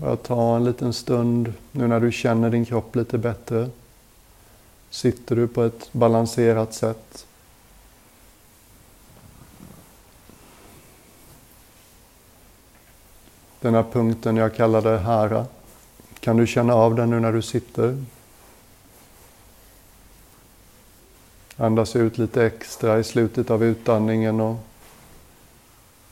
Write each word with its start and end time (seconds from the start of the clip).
Bara 0.00 0.16
ta 0.16 0.56
en 0.56 0.64
liten 0.64 0.92
stund 0.92 1.52
nu 1.72 1.88
när 1.88 2.00
du 2.00 2.12
känner 2.12 2.50
din 2.50 2.64
kropp 2.64 2.96
lite 2.96 3.18
bättre. 3.18 3.70
Sitter 4.90 5.36
du 5.36 5.48
på 5.48 5.62
ett 5.62 5.92
balanserat 5.92 6.74
sätt? 6.74 7.26
Den 13.60 13.74
här 13.74 13.84
punkten 13.92 14.36
jag 14.36 14.54
kallade 14.54 14.98
hara, 14.98 15.46
kan 16.20 16.36
du 16.36 16.46
känna 16.46 16.74
av 16.74 16.94
den 16.94 17.10
nu 17.10 17.20
när 17.20 17.32
du 17.32 17.42
sitter? 17.42 18.04
Andas 21.56 21.96
ut 21.96 22.18
lite 22.18 22.46
extra 22.46 22.98
i 22.98 23.04
slutet 23.04 23.50
av 23.50 23.64
utandningen 23.64 24.40
och 24.40 24.56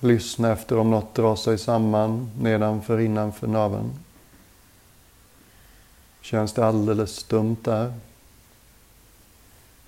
lyssna 0.01 0.53
efter 0.53 0.79
om 0.79 0.91
något 0.91 1.14
drar 1.14 1.37
sig 1.37 1.59
samman 1.59 2.31
nedanför, 2.41 3.00
innanför 3.00 3.46
naveln. 3.46 3.93
Känns 6.21 6.53
det 6.53 6.67
alldeles 6.67 7.17
stumt 7.17 7.57
där? 7.63 7.95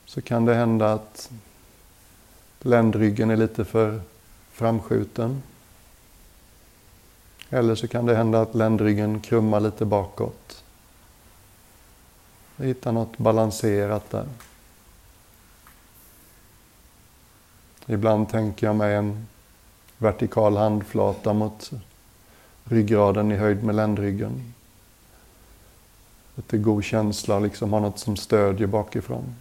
Så 0.05 0.23
kan 0.23 0.45
det 0.45 0.55
hända 0.55 0.93
att 0.93 1.31
ländryggen 2.61 3.31
är 3.31 3.37
lite 3.37 3.65
för 3.65 4.01
framskjuten. 4.53 5.43
Eller 7.51 7.75
så 7.75 7.89
kan 7.89 8.07
det 8.07 8.17
hända 8.17 8.41
att 8.41 8.55
ländryggen 8.55 9.21
krummar 9.21 9.61
lite 9.61 9.85
bakåt. 9.85 10.65
Hitta 12.57 12.93
något 12.93 13.19
balanserat 13.19 14.11
där. 14.11 14.27
Ibland 17.87 18.29
tänker 18.29 18.67
jag 18.67 18.77
mig 18.77 18.95
en 18.95 19.27
vertikal 20.01 20.57
handflata 20.57 21.33
mot 21.33 21.71
ryggraden 22.65 23.33
i 23.33 23.37
höjd 23.37 23.65
med 23.65 23.75
ländryggen. 23.75 24.55
Lite 26.35 26.59
god 26.59 26.85
känsla, 26.85 27.39
liksom 27.39 27.73
ha 27.73 27.81
något 27.81 27.99
som 27.99 28.17
stödjer 28.17 28.67
bakifrån. 28.67 29.35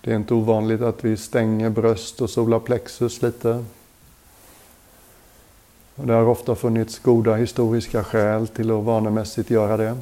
Det 0.00 0.12
är 0.12 0.16
inte 0.16 0.34
ovanligt 0.34 0.80
att 0.80 1.04
vi 1.04 1.16
stänger 1.16 1.70
bröst 1.70 2.20
och 2.20 2.30
solarplexus 2.30 3.22
lite. 3.22 3.64
Och 6.00 6.06
det 6.06 6.12
har 6.12 6.26
ofta 6.26 6.54
funnits 6.54 6.98
goda 6.98 7.34
historiska 7.34 8.04
skäl 8.04 8.48
till 8.48 8.70
att 8.70 8.84
vanemässigt 8.84 9.50
göra 9.50 9.76
det. 9.76 9.98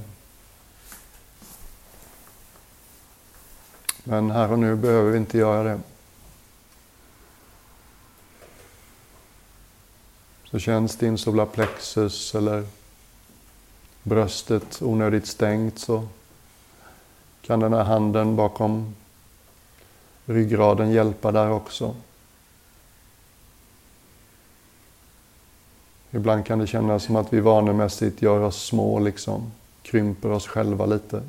Men 4.05 4.31
här 4.31 4.53
och 4.53 4.59
nu 4.59 4.77
behöver 4.77 5.11
vi 5.11 5.19
inte 5.19 5.39
göra 5.39 5.63
det. 5.63 5.81
Så 10.45 10.59
känns 10.59 10.97
din 10.97 11.19
solarplexus 11.19 12.35
eller 12.35 12.67
bröstet 14.03 14.83
onödigt 14.83 15.27
stängt 15.27 15.79
så 15.79 16.09
kan 17.43 17.61
den 17.61 17.73
här 17.73 17.85
handen 17.85 18.37
bakom 18.37 18.95
ryggraden 20.25 20.91
hjälpa 20.91 21.33
där 21.33 21.51
också. 21.51 21.95
Ibland 26.11 26.47
kan 26.47 26.59
det 26.59 26.67
kännas 26.67 27.05
som 27.05 27.17
att 27.17 27.33
vi 27.33 27.41
vanemässigt 27.41 28.23
gör 28.23 28.41
oss 28.41 28.65
små, 28.65 28.99
liksom. 28.99 29.53
Krymper 29.83 30.31
oss 30.31 30.47
själva 30.47 30.87
lite. 30.87 31.23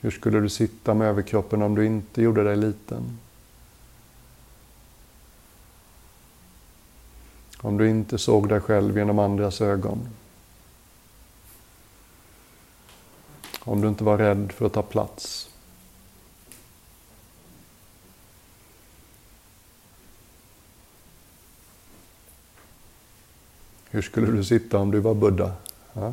Hur 0.00 0.10
skulle 0.10 0.40
du 0.40 0.48
sitta 0.48 0.94
med 0.94 1.08
överkroppen 1.08 1.62
om 1.62 1.74
du 1.74 1.86
inte 1.86 2.22
gjorde 2.22 2.44
dig 2.44 2.56
liten? 2.56 3.18
Om 7.60 7.76
du 7.76 7.90
inte 7.90 8.18
såg 8.18 8.48
dig 8.48 8.60
själv 8.60 8.98
genom 8.98 9.18
andras 9.18 9.60
ögon? 9.60 10.08
Om 13.60 13.80
du 13.80 13.88
inte 13.88 14.04
var 14.04 14.18
rädd 14.18 14.52
för 14.52 14.66
att 14.66 14.72
ta 14.72 14.82
plats? 14.82 15.50
Hur 23.94 24.02
skulle 24.02 24.26
du 24.26 24.44
sitta 24.44 24.78
om 24.78 24.90
du 24.90 25.00
var 25.00 25.14
Buddha? 25.14 25.52
Ja? 25.92 26.12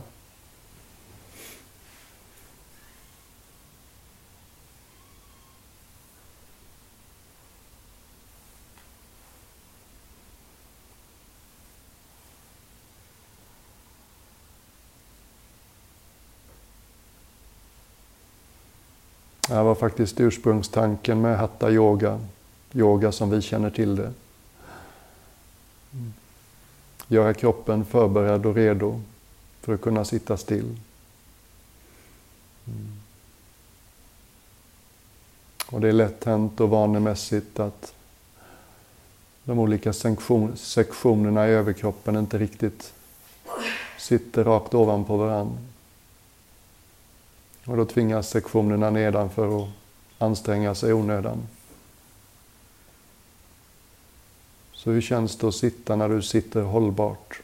Det 19.48 19.54
här 19.54 19.64
var 19.64 19.76
faktiskt 19.76 20.20
ursprungstanken 20.20 21.22
med 21.22 21.38
hatta 21.38 21.72
yoga, 21.72 22.20
yoga 22.74 23.12
som 23.12 23.30
vi 23.30 23.42
känner 23.42 23.70
till 23.70 23.96
det 23.96 24.14
göra 27.12 27.34
kroppen 27.34 27.86
förberedd 27.86 28.46
och 28.46 28.56
redo 28.56 29.02
för 29.62 29.74
att 29.74 29.82
kunna 29.82 30.06
sitta 30.06 30.38
still. 30.38 30.78
Mm. 32.68 32.92
Och 35.72 35.82
det 35.82 35.88
är 35.88 35.94
lätt 35.94 36.24
hänt 36.24 36.60
och 36.60 36.70
vanemässigt 36.70 37.60
att 37.60 37.94
de 39.44 39.60
olika 39.60 39.94
sektionerna 40.56 41.48
i 41.48 41.52
överkroppen 41.52 42.16
inte 42.16 42.38
riktigt 42.38 42.94
sitter 43.98 44.44
rakt 44.44 44.74
ovanpå 44.74 45.18
varandra. 45.18 45.58
Och 47.66 47.78
då 47.78 47.86
tvingas 47.86 48.30
sektionerna 48.30 48.90
nedanför 48.90 49.64
att 49.64 49.70
anstränga 50.18 50.76
sig 50.76 50.90
i 50.90 50.94
onödan. 50.94 51.48
Så 54.84 54.92
hur 54.92 55.02
känns 55.02 55.36
det 55.36 55.48
att 55.48 55.56
sitta 55.56 55.96
när 55.96 56.10
du 56.10 56.22
sitter 56.22 56.62
hållbart? 56.62 57.42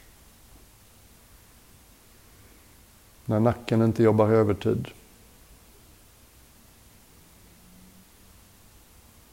När 3.24 3.40
nacken 3.40 3.82
inte 3.82 4.02
jobbar 4.02 4.28
övertid. 4.28 4.88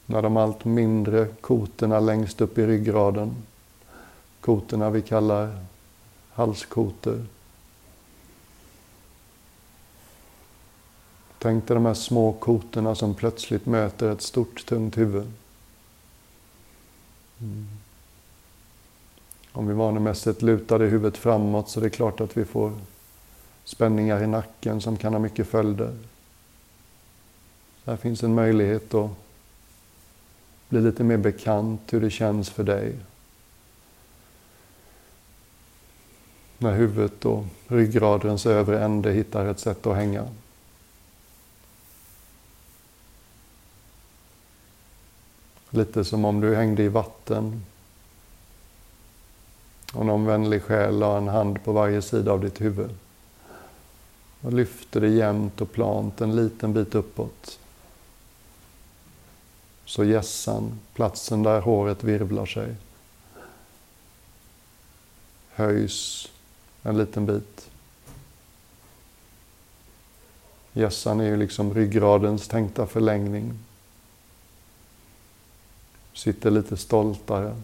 När 0.06 0.22
de 0.22 0.36
allt 0.36 0.64
mindre 0.64 1.28
kotorna 1.40 2.00
längst 2.00 2.40
upp 2.40 2.58
i 2.58 2.66
ryggraden, 2.66 3.36
kotorna 4.40 4.90
vi 4.90 5.02
kallar 5.02 5.64
halskotor. 6.32 7.26
Tänk 11.38 11.68
dig 11.68 11.74
de 11.74 11.86
här 11.86 11.94
små 11.94 12.32
kotorna 12.32 12.94
som 12.94 13.14
plötsligt 13.14 13.66
möter 13.66 14.12
ett 14.12 14.22
stort 14.22 14.66
tungt 14.66 14.98
huvud. 14.98 15.32
Mm. 17.40 17.66
Om 19.56 19.66
vi 19.66 19.74
vanemässigt 19.74 20.42
lutade 20.42 20.84
huvudet 20.84 21.16
framåt 21.16 21.68
så 21.68 21.80
det 21.80 21.86
är 21.86 21.90
klart 21.90 22.20
att 22.20 22.36
vi 22.36 22.44
får 22.44 22.72
spänningar 23.64 24.22
i 24.22 24.26
nacken 24.26 24.80
som 24.80 24.96
kan 24.96 25.12
ha 25.12 25.20
mycket 25.20 25.46
följder. 25.46 25.98
Här 27.84 27.96
finns 27.96 28.22
en 28.22 28.34
möjlighet 28.34 28.94
att 28.94 29.10
bli 30.68 30.80
lite 30.80 31.04
mer 31.04 31.16
bekant 31.16 31.80
hur 31.92 32.00
det 32.00 32.10
känns 32.10 32.50
för 32.50 32.64
dig. 32.64 32.94
När 36.58 36.74
huvudet 36.74 37.24
och 37.24 37.44
ryggradens 37.66 38.46
övre 38.46 38.84
ände 38.84 39.12
hittar 39.12 39.46
ett 39.46 39.60
sätt 39.60 39.86
att 39.86 39.96
hänga. 39.96 40.28
Lite 45.70 46.04
som 46.04 46.24
om 46.24 46.40
du 46.40 46.54
hängde 46.54 46.82
i 46.82 46.88
vatten 46.88 47.62
och 49.92 50.06
någon 50.06 50.26
vänlig 50.26 50.62
själ 50.62 50.98
la 50.98 51.18
en 51.18 51.28
hand 51.28 51.64
på 51.64 51.72
varje 51.72 52.02
sida 52.02 52.32
av 52.32 52.40
ditt 52.40 52.60
huvud. 52.60 52.90
Och 54.40 54.52
lyfte 54.52 55.00
det 55.00 55.08
jämnt 55.08 55.60
och 55.60 55.72
plant 55.72 56.20
en 56.20 56.36
liten 56.36 56.72
bit 56.72 56.94
uppåt. 56.94 57.58
Så 59.84 60.04
gässan, 60.04 60.80
platsen 60.94 61.42
där 61.42 61.60
håret 61.60 62.04
virvlar 62.04 62.46
sig, 62.46 62.74
höjs 65.50 66.28
en 66.82 66.98
liten 66.98 67.26
bit. 67.26 67.70
Gässan 70.72 71.20
är 71.20 71.24
ju 71.24 71.36
liksom 71.36 71.74
ryggradens 71.74 72.48
tänkta 72.48 72.86
förlängning. 72.86 73.58
Sitter 76.12 76.50
lite 76.50 76.76
stoltare. 76.76 77.56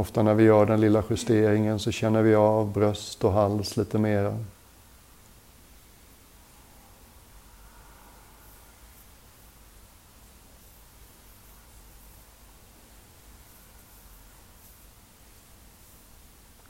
Ofta 0.00 0.22
när 0.22 0.34
vi 0.34 0.44
gör 0.44 0.66
den 0.66 0.80
lilla 0.80 1.02
justeringen 1.10 1.78
så 1.78 1.90
känner 1.90 2.22
vi 2.22 2.34
av 2.34 2.72
bröst 2.72 3.24
och 3.24 3.32
hals 3.32 3.76
lite 3.76 3.98
mera. 3.98 4.38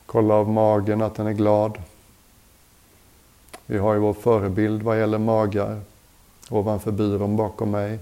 Kolla 0.05 0.33
av 0.33 0.49
magen 0.49 1.01
att 1.01 1.15
den 1.15 1.27
är 1.27 1.33
glad. 1.33 1.81
Vi 3.65 3.77
har 3.77 3.93
ju 3.93 3.99
vår 3.99 4.13
förebild 4.13 4.83
vad 4.83 4.99
gäller 4.99 5.17
magar 5.17 5.81
ovanför 6.49 6.91
byrån 6.91 7.37
bakom 7.37 7.71
mig. 7.71 7.99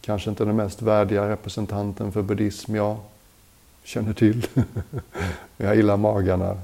Kanske 0.00 0.30
inte 0.30 0.44
den 0.44 0.56
mest 0.56 0.82
värdiga 0.82 1.28
representanten 1.28 2.12
för 2.12 2.22
buddhism 2.22 2.74
jag 2.74 2.96
känner 3.84 4.12
till. 4.12 4.46
jag 5.56 5.76
gillar 5.76 5.96
magarna. 5.96 6.58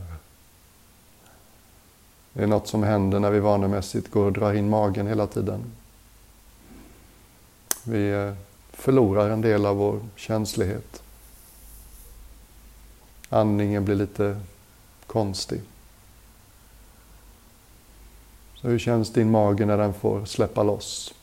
Det 2.33 2.43
är 2.43 2.47
något 2.47 2.69
som 2.69 2.83
händer 2.83 3.21
när 3.21 3.31
vi 3.31 3.41
vanemässigt 3.41 4.11
går 4.11 4.25
och 4.25 4.33
drar 4.33 4.53
in 4.53 4.69
magen 4.69 5.07
hela 5.07 5.27
tiden. 5.27 5.65
Vi 7.85 8.13
eh, 8.13 8.35
förlorar 8.73 9.31
en 9.31 9.41
del 9.41 9.67
av 9.67 9.77
vår 9.77 10.01
känslighet. 10.17 11.03
Andningen 13.29 13.85
blir 13.85 13.95
lite 13.95 14.41
konstig. 15.07 15.61
Så 18.55 18.69
hur 18.69 18.79
känns 18.79 19.13
din 19.13 19.31
mage 19.31 19.67
när 19.67 19.79
den 19.79 19.95
får 19.95 20.25
släppa 20.25 20.63
loss? 20.63 21.15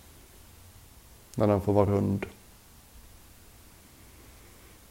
När 1.35 1.47
den 1.47 1.62
får 1.62 1.74
vara 1.74 1.89
rund? 1.89 2.25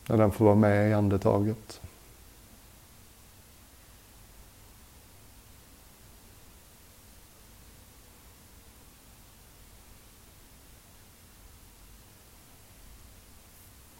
När 0.06 0.16
den 0.16 0.32
får 0.32 0.44
vara 0.44 0.54
med 0.54 0.90
i 0.90 0.92
andetaget? 0.92 1.80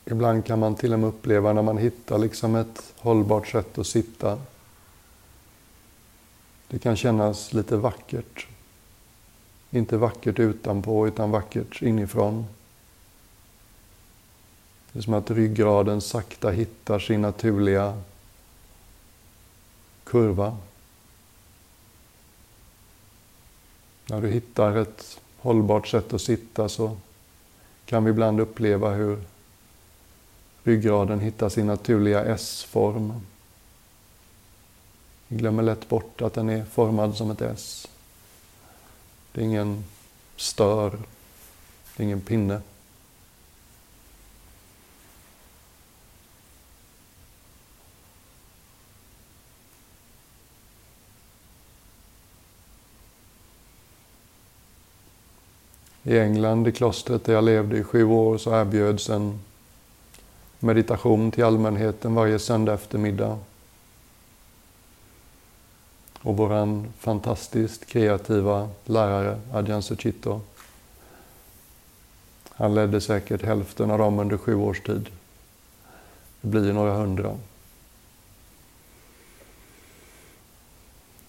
Ibland 0.05 0.44
kan 0.44 0.59
man 0.59 0.75
till 0.75 0.93
och 0.93 0.99
med 0.99 1.09
uppleva 1.09 1.53
när 1.53 1.62
man 1.62 1.79
hittar 1.79 2.19
liksom 2.19 2.55
ett 2.55 2.94
hållbart 2.99 3.49
sätt 3.49 3.79
att 3.79 3.87
sitta. 3.87 4.39
Det 6.69 6.79
kan 6.79 6.97
kännas 6.97 7.53
lite 7.53 7.77
vackert. 7.77 8.47
Inte 9.75 9.97
vackert 9.97 10.39
utanpå 10.39 11.07
utan 11.07 11.31
vackert 11.31 11.83
inifrån. 11.83 12.47
Det 14.93 14.99
är 14.99 15.03
som 15.03 15.15
att 15.15 15.31
ryggraden 15.31 16.01
sakta 16.01 16.51
hittar 16.51 16.99
sin 16.99 17.23
naturliga 17.23 18.03
kurva. 20.05 20.57
När 24.07 24.21
du 24.21 24.29
hittar 24.29 24.77
ett 24.77 25.21
hållbart 25.39 25.89
sätt 25.89 26.13
att 26.13 26.23
sitta 26.23 26.69
så 26.69 26.97
kan 27.87 28.05
vi 28.05 28.11
ibland 28.11 28.41
uppleva 28.41 28.91
hur 28.91 29.19
ryggraden 30.63 31.21
hittar 31.21 31.49
sin 31.49 31.67
naturliga 31.67 32.25
S-form. 32.25 33.13
Vi 35.29 35.37
glömmer 35.37 35.63
lätt 35.63 35.89
bort 35.89 36.23
att 36.23 36.35
den 36.35 36.49
är 36.49 36.65
formad 36.65 37.17
som 37.17 37.31
ett 37.31 37.41
S. 37.41 37.89
Det 39.32 39.40
är 39.40 39.44
ingen 39.44 39.84
stör, 40.37 40.90
det 41.96 42.02
är 42.02 42.05
ingen 42.05 42.20
pinne. 42.20 42.61
I 56.05 56.19
England, 56.19 56.69
i 56.69 56.73
klostret 56.73 57.25
där 57.25 57.32
jag 57.32 57.44
levde 57.44 57.79
i 57.79 57.84
sju 57.84 58.05
år, 58.05 58.38
så 58.38 58.61
erbjöds 58.61 59.11
en 59.11 59.40
meditation 60.58 61.31
till 61.31 61.44
allmänheten 61.44 62.14
varje 62.14 62.38
söndag 62.38 62.75
eftermiddag. 62.75 63.38
Och 66.23 66.37
våran 66.37 66.93
fantastiskt 66.99 67.87
kreativa 67.87 68.69
lärare 68.85 69.41
Adjan 69.53 69.83
Suchito, 69.83 70.41
han 72.51 72.75
ledde 72.75 73.01
säkert 73.01 73.43
hälften 73.43 73.91
av 73.91 73.99
dem 73.99 74.19
under 74.19 74.37
sju 74.37 74.55
års 74.55 74.81
tid. 74.81 75.09
Det 76.41 76.49
blir 76.49 76.73
några 76.73 76.95
hundra. 76.95 77.37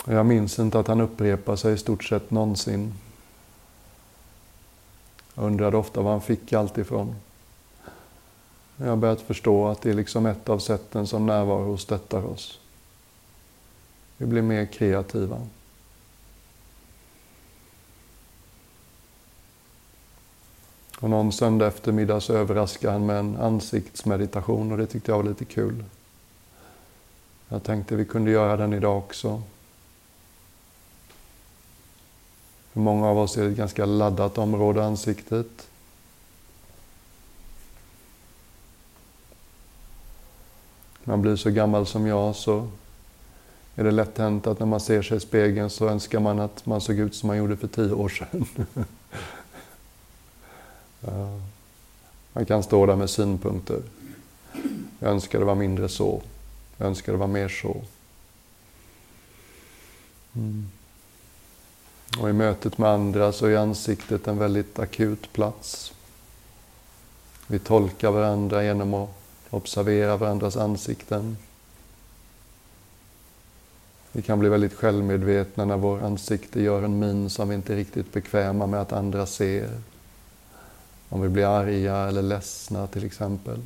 Jag 0.06 0.26
minns 0.26 0.60
inte 0.60 0.80
att 0.80 0.88
han 0.88 1.02
upprepade 1.02 1.58
sig 1.58 1.74
i 1.74 1.78
stort 1.78 2.04
sett 2.04 2.32
någonsin. 2.32 2.94
Jag 5.36 5.46
undrade 5.46 5.78
ofta 5.78 6.02
var 6.02 6.12
han 6.12 6.22
fick 6.22 6.54
allt 6.54 6.78
ifrån. 6.78 7.16
Jag 8.78 8.88
har 8.90 8.96
börjat 8.96 9.22
förstå 9.22 9.68
att 9.68 9.82
det 9.82 9.90
är 9.90 9.94
liksom 9.94 10.26
ett 10.26 10.50
av 10.50 10.60
sätten 10.60 11.08
som 11.08 11.26
närvaro 11.26 11.78
stöttar 11.78 12.26
oss. 12.26 12.60
Vi 14.18 14.26
blir 14.26 14.42
mer 14.42 14.66
kreativa. 14.66 15.48
Och 21.00 21.10
någon 21.10 21.32
söndag 21.32 21.68
eftermiddag 21.68 22.22
så 22.22 22.34
överraskade 22.34 22.94
han 22.94 23.06
med 23.06 23.20
en 23.20 23.38
ansiktsmeditation 23.38 24.72
och 24.72 24.78
det 24.78 24.88
tyckte 24.88 25.12
jag 25.12 25.18
var 25.18 25.30
lite 25.30 25.46
kul. 25.46 25.84
Jag 27.48 27.64
tänkte 27.64 27.96
vi 27.96 28.06
kunde 28.06 28.32
göra 28.32 28.58
den 28.58 28.74
idag 28.74 28.98
också. 28.98 29.42
För 32.72 32.80
många 32.80 33.08
av 33.08 33.18
oss 33.18 33.38
är 33.38 33.44
det 33.44 33.50
ett 33.50 33.58
ganska 33.58 33.86
laddat 33.86 34.38
område, 34.38 34.86
ansiktet. 34.86 35.68
man 41.04 41.22
blir 41.22 41.36
så 41.36 41.50
gammal 41.50 41.86
som 41.86 42.08
jag 42.08 42.36
så 42.36 42.68
är 43.76 43.84
det 43.84 43.92
lätt 43.92 44.18
hänt 44.18 44.48
att 44.48 44.60
när 44.60 44.66
man 44.66 44.80
ser 44.80 45.02
sig 45.02 45.18
i 45.18 45.20
spegeln 45.20 45.70
så 45.70 45.90
önskar 45.90 46.20
man 46.20 46.40
att 46.40 46.66
man 46.66 46.82
såg 46.82 47.00
ut 47.00 47.16
som 47.16 47.28
man 47.28 47.38
gjorde 47.38 47.58
för 47.58 47.68
tio 47.68 47.94
år 47.94 48.10
sedan. 48.10 48.46
man 52.34 52.46
kan 52.46 52.64
stå 52.64 52.86
där 52.86 52.96
med 52.96 53.10
synpunkter. 53.10 53.82
Jag 55.00 55.12
önskar 55.12 55.40
det 55.40 55.46
var 55.46 55.56
mindre 55.56 55.90
så. 55.90 56.22
Jag 56.78 56.88
önskar 56.88 57.12
det 57.12 57.20
var 57.20 57.28
mer 57.28 57.50
så. 57.50 57.82
Mm. 60.36 60.68
Och 62.20 62.30
i 62.30 62.34
mötet 62.34 62.78
med 62.78 62.90
andra 62.90 63.32
så 63.32 63.46
är 63.46 63.58
ansiktet 63.58 64.28
en 64.28 64.38
väldigt 64.38 64.80
akut 64.80 65.34
plats. 65.34 65.94
Vi 67.48 67.60
tolkar 67.60 68.12
varandra 68.12 68.64
genom 68.64 68.94
att 68.94 69.10
observera 69.50 70.18
varandras 70.18 70.58
ansikten. 70.58 71.38
Vi 74.16 74.22
kan 74.22 74.40
bli 74.40 74.50
väldigt 74.50 74.74
självmedvetna 74.74 75.66
när 75.66 75.78
vår 75.78 76.04
ansikte 76.04 76.62
gör 76.62 76.84
en 76.84 77.00
min 77.00 77.30
som 77.30 77.50
vi 77.50 77.56
inte 77.56 77.74
är 77.74 77.78
riktigt 77.78 78.14
bekväma 78.14 78.68
med 78.68 78.82
att 78.82 78.94
andra 78.94 79.26
ser. 79.26 79.70
Om 81.10 81.22
vi 81.22 81.30
blir 81.30 81.46
arga 81.46 81.96
eller 81.96 82.22
ledsna 82.22 82.88
till 82.88 83.06
exempel. 83.06 83.60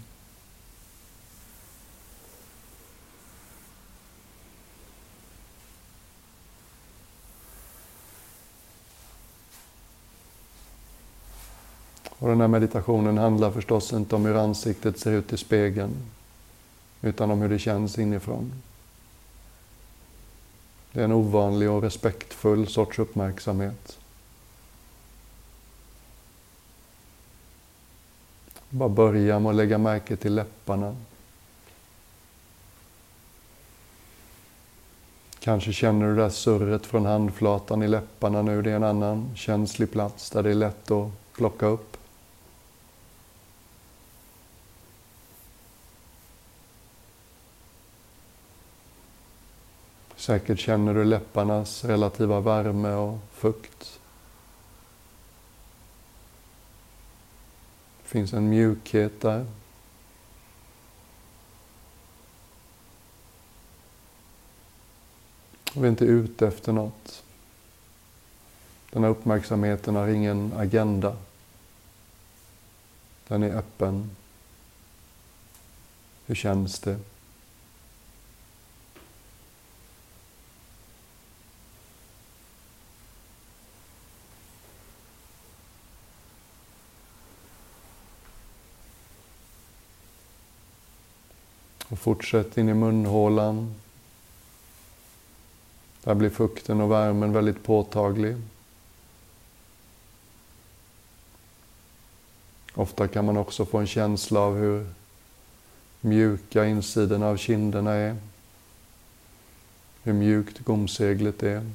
Och 12.20 12.30
den 12.30 12.42
här 12.42 12.48
meditationen 12.48 13.18
handlar 13.18 13.52
förstås 13.52 13.94
inte 13.94 14.16
om 14.16 14.26
hur 14.26 14.36
ansiktet 14.36 15.00
ser 15.00 15.12
ut 15.12 15.34
i 15.34 15.38
spegeln, 15.38 15.96
utan 17.02 17.32
om 17.32 17.42
hur 17.42 17.50
det 17.50 17.60
känns 17.60 18.00
inifrån. 18.00 18.52
Det 20.92 21.00
är 21.00 21.04
en 21.04 21.12
ovanlig 21.12 21.70
och 21.70 21.82
respektfull 21.82 22.68
sorts 22.68 23.00
uppmärksamhet. 23.00 24.00
Bara 28.70 28.90
börja 28.90 29.40
med 29.40 29.50
att 29.50 29.56
lägga 29.56 29.78
märke 29.78 30.16
till 30.16 30.36
läpparna. 30.36 30.96
Kanske 35.40 35.74
känner 35.74 36.08
du 36.08 36.16
det 36.16 36.22
där 36.22 36.30
surret 36.30 36.86
från 36.86 37.06
handflatan 37.06 37.84
i 37.84 37.88
läpparna 37.88 38.42
nu. 38.42 38.62
Det 38.62 38.72
är 38.72 38.76
en 38.76 38.84
annan 38.84 39.32
känslig 39.36 39.92
plats 39.92 40.30
där 40.30 40.44
det 40.44 40.50
är 40.50 40.56
lätt 40.56 40.92
att 40.92 41.08
plocka 41.34 41.66
upp. 41.66 41.97
Säkert 50.28 50.60
känner 50.60 50.94
du 50.94 51.06
läpparnas 51.06 51.86
relativa 51.86 52.40
värme 52.40 52.94
och 52.94 53.20
fukt. 53.32 54.00
Det 58.04 58.10
finns 58.10 58.34
en 58.34 58.50
mjukhet 58.50 59.22
där. 59.22 59.46
Vi 65.74 65.84
är 65.84 65.88
inte 65.90 66.06
ute 66.06 66.48
efter 66.48 66.72
något. 66.72 67.24
Den 68.92 69.04
här 69.04 69.10
uppmärksamheten 69.10 69.96
har 69.96 70.08
ingen 70.08 70.54
agenda. 70.58 71.18
Den 73.28 73.44
är 73.44 73.56
öppen. 73.56 74.16
Hur 76.26 76.36
känns 76.36 76.80
det? 76.80 77.00
Och 91.90 92.00
fortsätt 92.00 92.58
in 92.58 92.70
i 92.70 92.74
munhålan. 92.74 93.76
Där 96.04 96.16
blir 96.16 96.30
fukten 96.30 96.82
och 96.82 96.92
värmen 96.92 97.34
väldigt 97.34 97.64
påtaglig. 97.64 98.36
Ofta 102.74 103.08
kan 103.08 103.26
man 103.26 103.38
också 103.38 103.66
få 103.66 103.78
en 103.78 103.88
känsla 103.88 104.40
av 104.40 104.58
hur 104.58 104.88
mjuka 106.02 106.66
insidorna 106.66 107.28
av 107.28 107.38
kinderna 107.38 107.92
är. 107.92 108.18
Hur 110.04 110.14
mjukt 110.14 110.60
gomseglet 110.60 111.44
är. 111.44 111.72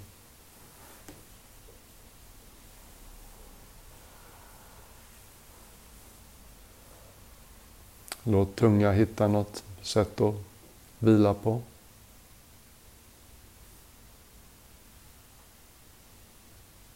Låt 8.23 8.57
tunga 8.57 8.93
hitta 8.93 9.29
något 9.29 9.65
sätt 9.87 10.21
att 10.21 10.35
vila 10.99 11.35
på. 11.35 11.63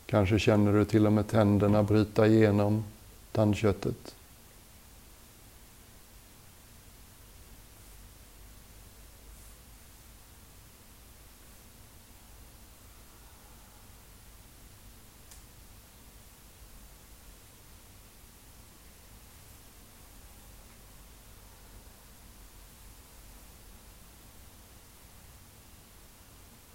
Kanske 0.07 0.39
känner 0.39 0.73
du 0.73 0.85
till 0.85 1.07
och 1.07 1.13
med 1.13 1.29
tänderna 1.29 1.83
bryta 1.83 2.27
igenom 2.27 2.85
tandköttet. 3.33 4.16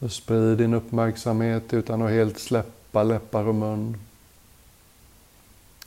Och 0.01 0.11
sprid 0.11 0.57
din 0.57 0.73
uppmärksamhet 0.73 1.73
utan 1.73 2.01
att 2.01 2.09
helt 2.09 2.39
släppa 2.39 3.03
läppar 3.03 3.47
och 3.47 3.55
mun. 3.55 3.97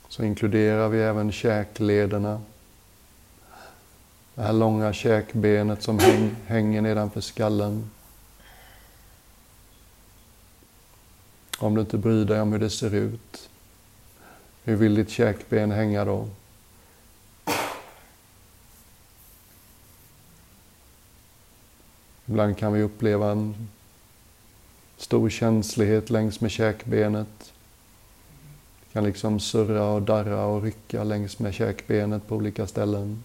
Så 0.07 0.23
inkluderar 0.23 0.89
vi 0.89 1.01
även 1.01 1.31
käklederna. 1.31 2.41
Det 4.35 4.41
här 4.41 4.53
långa 4.53 4.93
käkbenet 4.93 5.83
som 5.83 5.99
häng, 5.99 6.35
hänger 6.47 6.81
nedanför 6.81 7.21
skallen. 7.21 7.91
Om 11.57 11.75
du 11.75 11.81
inte 11.81 11.97
bryr 11.97 12.25
dig 12.25 12.41
om 12.41 12.51
hur 12.51 12.59
det 12.59 12.69
ser 12.69 12.93
ut. 12.93 13.49
Hur 14.63 14.75
vill 14.75 14.95
ditt 14.95 15.09
käkben 15.09 15.71
hänga 15.71 16.05
då? 16.05 16.27
Ibland 22.25 22.57
kan 22.57 22.73
vi 22.73 22.81
uppleva 22.81 23.31
en 23.31 23.69
stor 24.97 25.29
känslighet 25.29 26.09
längs 26.09 26.41
med 26.41 26.51
käkbenet. 26.51 27.53
Det 28.79 28.93
kan 28.93 29.03
liksom 29.03 29.39
surra 29.39 29.85
och 29.91 30.01
darra 30.01 30.45
och 30.45 30.63
rycka 30.63 31.03
längs 31.03 31.39
med 31.39 31.53
käkbenet 31.53 32.27
på 32.27 32.35
olika 32.35 32.67
ställen. 32.67 33.23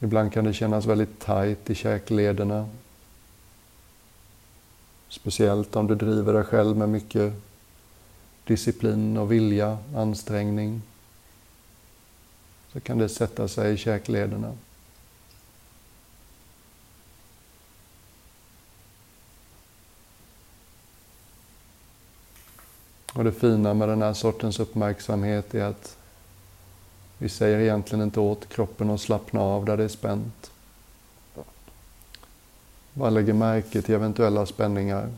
Ibland 0.00 0.32
kan 0.32 0.44
det 0.44 0.52
kännas 0.52 0.86
väldigt 0.86 1.18
tajt 1.18 1.70
i 1.70 1.74
käklederna. 1.74 2.68
Speciellt 5.08 5.76
om 5.76 5.86
du 5.86 5.94
driver 5.94 6.32
dig 6.32 6.44
själv 6.44 6.76
med 6.76 6.88
mycket 6.88 7.32
disciplin 8.44 9.16
och 9.16 9.32
vilja, 9.32 9.78
ansträngning. 9.96 10.82
Så 12.72 12.80
kan 12.80 12.98
det 12.98 13.08
sätta 13.08 13.48
sig 13.48 13.74
i 13.74 13.76
käklederna. 13.76 14.56
Och 23.20 23.24
det 23.24 23.32
fina 23.32 23.74
med 23.74 23.88
den 23.88 24.02
här 24.02 24.12
sortens 24.12 24.60
uppmärksamhet 24.60 25.54
är 25.54 25.64
att 25.64 25.96
vi 27.18 27.28
säger 27.28 27.58
egentligen 27.58 28.04
inte 28.04 28.20
åt 28.20 28.48
kroppen 28.48 28.90
att 28.90 29.00
slappna 29.00 29.40
av 29.40 29.64
där 29.64 29.76
det 29.76 29.84
är 29.84 29.88
spänt. 29.88 30.50
Bara 32.92 33.10
lägger 33.10 33.32
märke 33.32 33.82
till 33.82 33.94
eventuella 33.94 34.46
spänningar. 34.46 35.08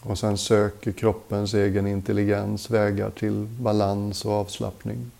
Och 0.00 0.18
sen 0.18 0.38
söker 0.38 0.92
kroppens 0.92 1.54
egen 1.54 1.86
intelligens 1.86 2.70
vägar 2.70 3.10
till 3.10 3.46
balans 3.60 4.24
och 4.24 4.32
avslappning. 4.32 5.10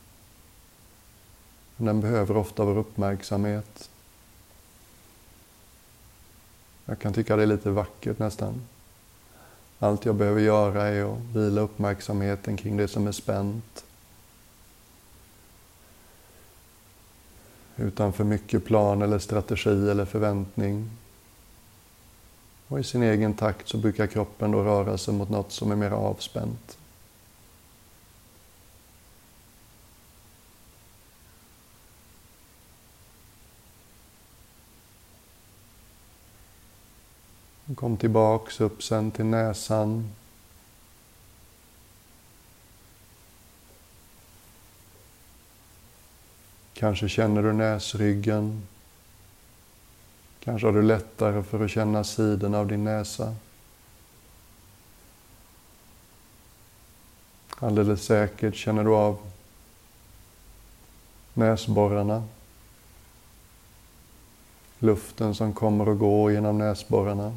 Den 1.76 2.00
behöver 2.00 2.37
ofta 2.37 2.64
vår 2.64 2.78
uppmärksamhet. 2.78 3.90
Jag 6.87 6.99
kan 6.99 7.12
tycka 7.12 7.37
det 7.37 7.43
är 7.43 7.47
lite 7.47 7.71
vackert 7.71 8.19
nästan. 8.19 8.62
Allt 9.78 10.05
jag 10.05 10.14
behöver 10.14 10.40
göra 10.40 10.87
är 10.87 11.12
att 11.12 11.19
vila 11.35 11.61
uppmärksamheten 11.61 12.57
kring 12.57 12.76
det 12.76 12.88
som 12.88 13.07
är 13.07 13.12
spänt. 13.12 13.85
Utan 17.76 18.12
för 18.12 18.25
mycket 18.25 18.64
plan 18.64 19.02
eller 19.02 19.19
strategi 19.19 19.90
eller 19.90 20.05
förväntning. 20.05 20.90
Och 22.69 22.81
i 22.81 22.85
sin 22.85 23.02
egen 23.02 23.35
takt 23.35 23.69
så 23.69 23.78
brukar 23.78 24.07
kroppen 24.07 24.50
då 24.50 24.64
röra 24.64 24.99
sig 24.99 25.14
mot 25.14 25.31
något 25.31 25.52
som 25.52 25.73
är 25.73 25.76
mer 25.76 25.90
avspänt. 25.90 26.78
Kom 37.76 37.97
tillbaks 37.97 38.61
upp 38.61 38.83
sen 38.83 39.11
till 39.11 39.25
näsan. 39.25 40.11
Kanske 46.75 47.09
känner 47.09 47.42
du 47.42 47.52
näsryggen. 47.52 48.66
Kanske 50.40 50.66
har 50.66 50.73
du 50.73 50.83
lättare 50.83 51.42
för 51.42 51.64
att 51.64 51.71
känna 51.71 52.04
sidan 52.04 52.54
av 52.54 52.66
din 52.66 52.85
näsa. 52.85 53.35
Alldeles 57.59 58.04
säkert 58.04 58.54
känner 58.54 58.85
du 58.85 58.90
av 58.90 59.18
näsborrarna. 61.35 62.25
Luften 64.78 65.35
som 65.35 65.52
kommer 65.52 65.88
och 65.88 65.99
går 65.99 66.33
genom 66.33 66.59
näsborrarna. 66.59 67.37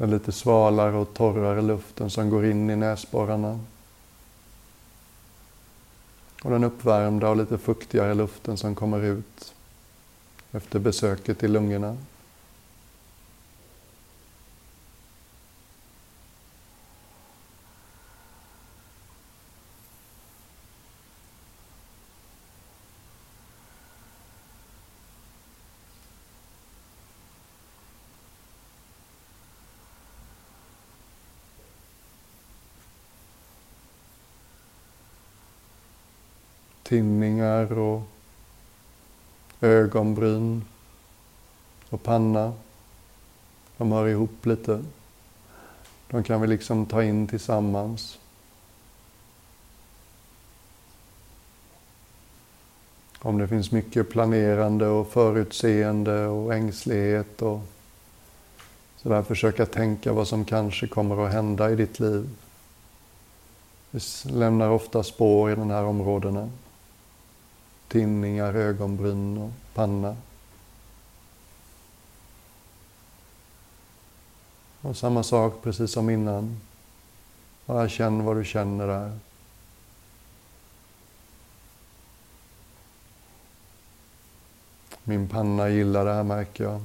Den 0.00 0.10
lite 0.10 0.32
svalare 0.32 0.96
och 0.96 1.14
torrare 1.14 1.62
luften 1.62 2.10
som 2.10 2.30
går 2.30 2.46
in 2.46 2.70
i 2.70 2.76
näsborrarna. 2.76 3.60
Och 6.42 6.50
den 6.50 6.64
uppvärmda 6.64 7.28
och 7.28 7.36
lite 7.36 7.58
fuktigare 7.58 8.14
luften 8.14 8.56
som 8.56 8.74
kommer 8.74 9.02
ut 9.02 9.54
efter 10.52 10.78
besöket 10.78 11.42
i 11.42 11.48
lungorna. 11.48 11.96
Tinningar 36.90 37.78
och 37.78 38.02
ögonbryn 39.60 40.64
och 41.90 42.02
panna. 42.02 42.52
De 43.76 43.92
hör 43.92 44.08
ihop 44.08 44.46
lite. 44.46 44.84
De 46.08 46.22
kan 46.22 46.40
vi 46.40 46.46
liksom 46.46 46.86
ta 46.86 47.02
in 47.02 47.26
tillsammans. 47.26 48.18
Om 53.18 53.38
det 53.38 53.48
finns 53.48 53.72
mycket 53.72 54.10
planerande 54.10 54.86
och 54.86 55.08
förutseende 55.08 56.26
och 56.26 56.54
ängslighet 56.54 57.42
och 57.42 57.60
sådär 58.96 59.22
försöka 59.22 59.66
tänka 59.66 60.12
vad 60.12 60.28
som 60.28 60.44
kanske 60.44 60.86
kommer 60.86 61.26
att 61.26 61.32
hända 61.32 61.70
i 61.70 61.76
ditt 61.76 62.00
liv. 62.00 62.28
Det 63.90 64.24
lämnar 64.24 64.70
ofta 64.70 65.02
spår 65.02 65.52
i 65.52 65.54
de 65.54 65.70
här 65.70 65.84
områdena 65.84 66.50
tinningar, 67.90 68.54
ögonbryn 68.54 69.38
och 69.38 69.50
panna. 69.74 70.16
Och 74.80 74.96
samma 74.96 75.22
sak 75.22 75.62
precis 75.62 75.92
som 75.92 76.10
innan. 76.10 76.60
Bara 77.66 77.88
känn 77.88 78.24
vad 78.24 78.36
du 78.36 78.44
känner 78.44 78.86
där. 78.86 79.18
Min 85.04 85.28
panna 85.28 85.68
gillar 85.68 86.04
det 86.04 86.12
här 86.12 86.22
märker 86.22 86.64
jag. 86.64 86.82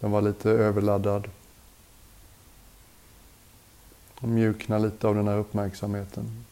Den 0.00 0.10
var 0.10 0.22
lite 0.22 0.50
överladdad. 0.50 1.30
Och 4.20 4.28
mjukna 4.28 4.78
lite 4.78 5.06
av 5.06 5.14
den 5.14 5.28
här 5.28 5.36
uppmärksamheten. 5.36 6.44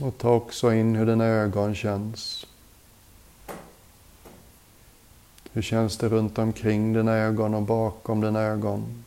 Och 0.00 0.18
ta 0.18 0.30
också 0.30 0.72
in 0.72 0.96
hur 0.96 1.06
dina 1.06 1.24
ögon 1.24 1.74
känns. 1.74 2.46
Hur 5.52 5.62
känns 5.62 5.98
det 5.98 6.08
runt 6.08 6.38
omkring 6.38 6.92
dina 6.92 7.12
ögon 7.12 7.54
och 7.54 7.62
bakom 7.62 8.20
dina 8.20 8.40
ögon? 8.40 9.04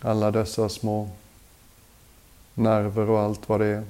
Alla 0.00 0.30
dessa 0.30 0.68
små 0.68 1.10
nerver 2.54 3.10
och 3.10 3.20
allt 3.20 3.48
vad 3.48 3.60
det 3.60 3.66
är 3.66 3.84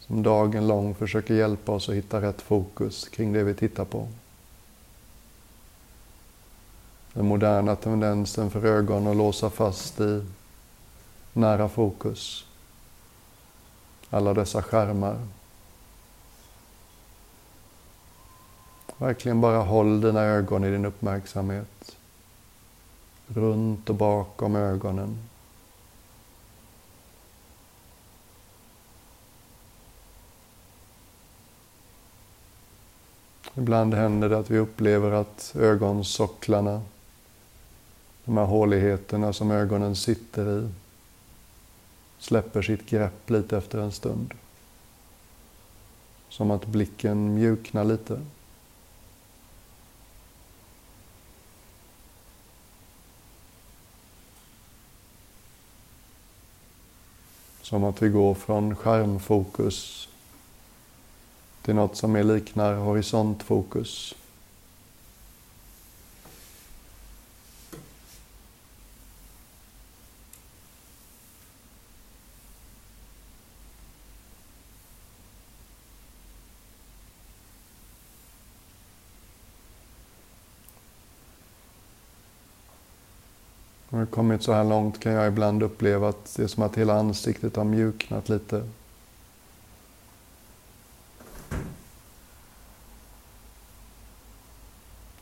som 0.00 0.22
dagen 0.22 0.66
lång 0.66 0.94
försöker 0.94 1.34
hjälpa 1.34 1.72
oss 1.72 1.88
att 1.88 1.94
hitta 1.94 2.20
rätt 2.20 2.42
fokus 2.42 3.08
kring 3.08 3.32
det 3.32 3.44
vi 3.44 3.54
tittar 3.54 3.84
på. 3.84 4.08
Den 7.12 7.26
moderna 7.26 7.76
tendensen 7.76 8.50
för 8.50 8.64
ögon 8.66 9.06
att 9.06 9.16
låsa 9.16 9.50
fast 9.50 10.00
i 10.00 10.24
nära 11.32 11.68
fokus 11.68 12.46
alla 14.12 14.34
dessa 14.34 14.62
skärmar. 14.62 15.16
Verkligen 18.98 19.40
bara 19.40 19.58
håll 19.58 20.00
dina 20.00 20.20
ögon 20.20 20.64
i 20.64 20.70
din 20.70 20.84
uppmärksamhet. 20.84 21.96
Runt 23.26 23.90
och 23.90 23.94
bakom 23.94 24.56
ögonen. 24.56 25.18
Ibland 33.54 33.94
händer 33.94 34.28
det 34.28 34.38
att 34.38 34.50
vi 34.50 34.58
upplever 34.58 35.10
att 35.10 35.54
ögonsocklarna, 35.58 36.82
de 38.24 38.36
här 38.36 38.44
håligheterna 38.44 39.32
som 39.32 39.50
ögonen 39.50 39.96
sitter 39.96 40.58
i, 40.58 40.68
släpper 42.22 42.62
sitt 42.62 42.90
grepp 42.90 43.30
lite 43.30 43.56
efter 43.56 43.78
en 43.78 43.92
stund. 43.92 44.34
Som 46.28 46.50
att 46.50 46.66
blicken 46.66 47.34
mjuknar 47.34 47.84
lite. 47.84 48.20
Som 57.62 57.84
att 57.84 58.02
vi 58.02 58.08
går 58.08 58.34
från 58.34 58.76
skärmfokus 58.76 60.08
till 61.62 61.74
något 61.74 61.96
som 61.96 62.12
mer 62.12 62.24
liknar 62.24 62.74
horisontfokus. 62.74 64.14
Kommit 84.12 84.42
så 84.42 84.52
här 84.52 84.64
långt 84.64 85.00
kan 85.00 85.12
jag 85.12 85.28
ibland 85.28 85.62
uppleva 85.62 86.08
att 86.08 86.34
det 86.36 86.42
är 86.42 86.46
som 86.46 86.62
att 86.62 86.76
hela 86.76 86.94
ansiktet 86.94 87.56
har 87.56 87.64
mjuknat 87.64 88.28
lite. 88.28 88.68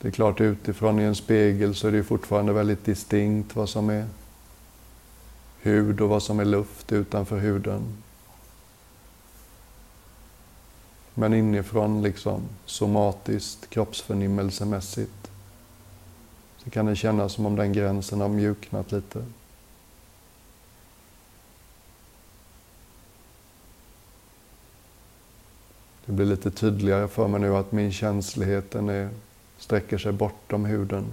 Det 0.00 0.08
är 0.08 0.12
klart 0.12 0.40
utifrån 0.40 1.00
i 1.00 1.02
en 1.02 1.14
spegel 1.14 1.74
så 1.74 1.88
är 1.88 1.92
det 1.92 2.04
fortfarande 2.04 2.52
väldigt 2.52 2.84
distinkt 2.84 3.56
vad 3.56 3.68
som 3.68 3.90
är 3.90 4.06
hud 5.60 6.00
och 6.00 6.08
vad 6.08 6.22
som 6.22 6.40
är 6.40 6.44
luft 6.44 6.92
utanför 6.92 7.38
huden. 7.38 8.02
Men 11.14 11.34
inifrån 11.34 12.02
liksom 12.02 12.42
somatiskt, 12.66 13.70
kroppsförnimmelsemässigt 13.70 15.29
så 16.64 16.70
kan 16.70 16.86
det 16.86 16.96
kännas 16.96 17.32
som 17.32 17.46
om 17.46 17.56
den 17.56 17.72
gränsen 17.72 18.20
har 18.20 18.28
mjuknat 18.28 18.92
lite. 18.92 19.24
Det 26.06 26.12
blir 26.12 26.26
lite 26.26 26.50
tydligare 26.50 27.08
för 27.08 27.28
mig 27.28 27.40
nu 27.40 27.56
att 27.56 27.72
min 27.72 27.92
känslighet 27.92 28.70
den 28.70 28.88
är, 28.88 29.08
sträcker 29.58 29.98
sig 29.98 30.12
bortom 30.12 30.64
huden. 30.64 31.06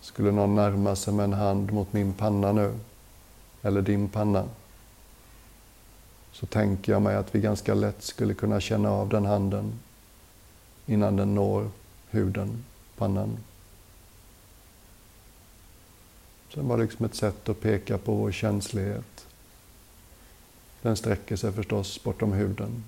Skulle 0.00 0.30
någon 0.30 0.54
närma 0.54 0.96
sig 0.96 1.14
med 1.14 1.24
en 1.24 1.32
hand 1.32 1.72
mot 1.72 1.92
min 1.92 2.12
panna 2.12 2.52
nu, 2.52 2.74
eller 3.62 3.82
din 3.82 4.08
panna, 4.08 4.44
så 6.32 6.46
tänker 6.46 6.92
jag 6.92 7.02
mig 7.02 7.16
att 7.16 7.34
vi 7.34 7.40
ganska 7.40 7.74
lätt 7.74 8.02
skulle 8.02 8.34
kunna 8.34 8.60
känna 8.60 8.90
av 8.90 9.08
den 9.08 9.24
handen 9.24 9.72
innan 10.86 11.16
den 11.16 11.34
når 11.34 11.70
huden 12.10 12.64
pannan. 13.02 13.38
Sen 16.54 16.68
var 16.68 16.76
det 16.76 16.82
liksom 16.82 17.06
ett 17.06 17.14
sätt 17.14 17.48
att 17.48 17.60
peka 17.60 17.98
på 17.98 18.14
vår 18.14 18.32
känslighet. 18.32 19.26
Den 20.82 20.96
sträcker 20.96 21.36
sig 21.36 21.52
förstås 21.52 22.02
bortom 22.04 22.32
huden. 22.32 22.84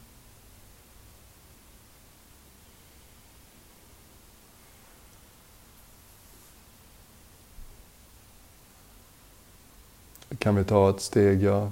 kan 10.38 10.56
vi 10.56 10.64
ta 10.64 10.90
ett 10.90 11.00
steg 11.00 11.42
jag 11.42 11.70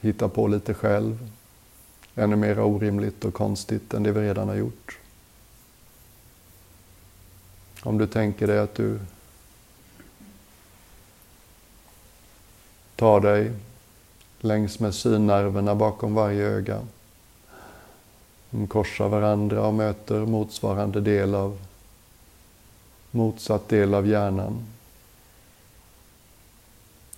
hittar 0.00 0.28
på 0.28 0.48
lite 0.48 0.74
själv. 0.74 1.30
Ännu 2.14 2.36
mer 2.36 2.60
orimligt 2.60 3.24
och 3.24 3.34
konstigt 3.34 3.94
än 3.94 4.02
det 4.02 4.12
vi 4.12 4.20
redan 4.20 4.48
har 4.48 4.54
gjort. 4.54 5.01
Om 7.82 7.98
du 7.98 8.06
tänker 8.06 8.46
dig 8.46 8.58
att 8.58 8.74
du 8.74 8.98
tar 12.96 13.20
dig 13.20 13.52
längs 14.40 14.80
med 14.80 14.94
synnerverna 14.94 15.74
bakom 15.74 16.14
varje 16.14 16.46
öga. 16.46 16.80
De 18.50 18.66
korsar 18.66 19.08
varandra 19.08 19.66
och 19.66 19.74
möter 19.74 20.26
motsvarande 20.26 21.00
del 21.00 21.34
av 21.34 21.58
motsatt 23.10 23.68
del 23.68 23.94
av 23.94 24.06
hjärnan. 24.06 24.66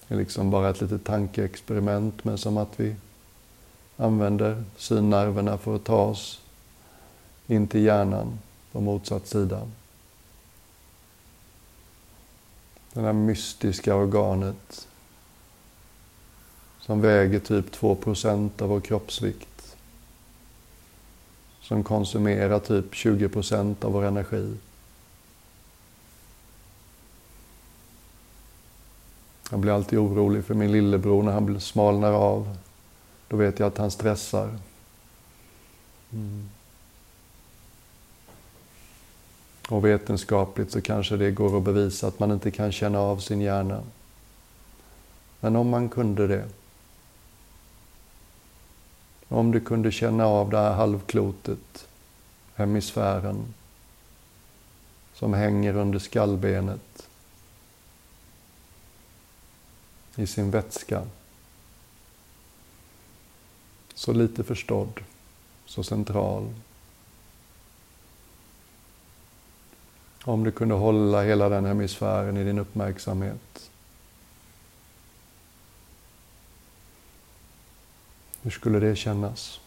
Det 0.09 0.15
är 0.15 0.19
liksom 0.19 0.51
bara 0.51 0.71
ett 0.71 0.81
litet 0.81 1.05
tankeexperiment, 1.05 2.25
men 2.25 2.39
som 2.39 2.57
att 2.57 2.81
vi 2.81 2.97
använder 3.97 4.65
synnerverna 4.77 5.59
för 5.59 5.77
att 5.77 5.85
ta 5.85 6.05
oss 6.05 6.41
in 7.47 7.69
till 7.69 7.83
hjärnan 7.83 8.39
på 8.73 8.81
motsatt 8.81 9.27
sida. 9.27 9.69
Det 12.95 13.01
där 13.01 13.13
mystiska 13.13 13.95
organet 13.95 14.89
som 16.81 17.01
väger 17.01 17.41
typ 17.41 17.75
2% 17.75 18.63
av 18.63 18.69
vår 18.69 18.81
kroppsvikt. 18.81 19.77
Som 21.61 21.85
konsumerar 21.85 22.59
typ 22.59 22.93
20% 22.93 23.85
av 23.85 23.93
vår 23.93 24.05
energi. 24.05 24.57
Jag 29.51 29.61
blir 29.61 29.73
alltid 29.73 29.99
orolig 29.99 30.45
för 30.45 30.55
min 30.55 30.73
lillebror 30.73 31.23
när 31.23 31.33
han 31.33 31.61
smalnar 31.61 32.13
av. 32.13 32.57
Då 33.29 33.37
vet 33.37 33.59
jag 33.59 33.67
att 33.67 33.79
han 33.79 33.91
stressar. 33.91 34.59
Mm. 36.13 36.51
Och 39.69 39.85
vetenskapligt 39.85 40.73
så 40.73 40.81
kanske 40.81 41.17
det 41.17 41.31
går 41.31 41.57
att 41.57 41.63
bevisa 41.63 42.07
att 42.07 42.19
man 42.19 42.31
inte 42.31 42.51
kan 42.51 42.73
känna 42.73 42.99
av 43.01 43.19
sin 43.19 43.41
hjärna. 43.41 43.83
Men 45.41 45.57
om 45.57 45.69
man 45.69 45.89
kunde 45.89 46.27
det, 46.27 46.45
Om 49.29 49.53
du 49.53 49.61
kunde 49.61 49.93
känna 49.93 50.27
av 50.27 50.51
det 50.51 50.59
här 50.59 50.73
halvklotet, 50.73 51.89
hemisfären, 52.55 53.55
som 55.15 55.35
hänger 55.35 55.77
under 55.77 55.99
skallbenet 55.99 57.09
i 60.17 60.27
sin 60.27 60.51
vätska. 60.51 61.03
Så 63.95 64.13
lite 64.13 64.45
förstådd, 64.45 65.01
så 65.67 65.83
central. 65.83 66.55
Om 70.25 70.45
du 70.45 70.51
kunde 70.51 70.75
hålla 70.75 71.23
hela 71.23 71.49
den 71.49 71.65
hemisfären 71.65 72.37
i 72.37 72.45
din 72.45 72.59
uppmärksamhet. 72.59 73.71
Hur 78.43 78.51
skulle 78.51 78.81
det 78.81 78.97
kännas? 78.97 79.61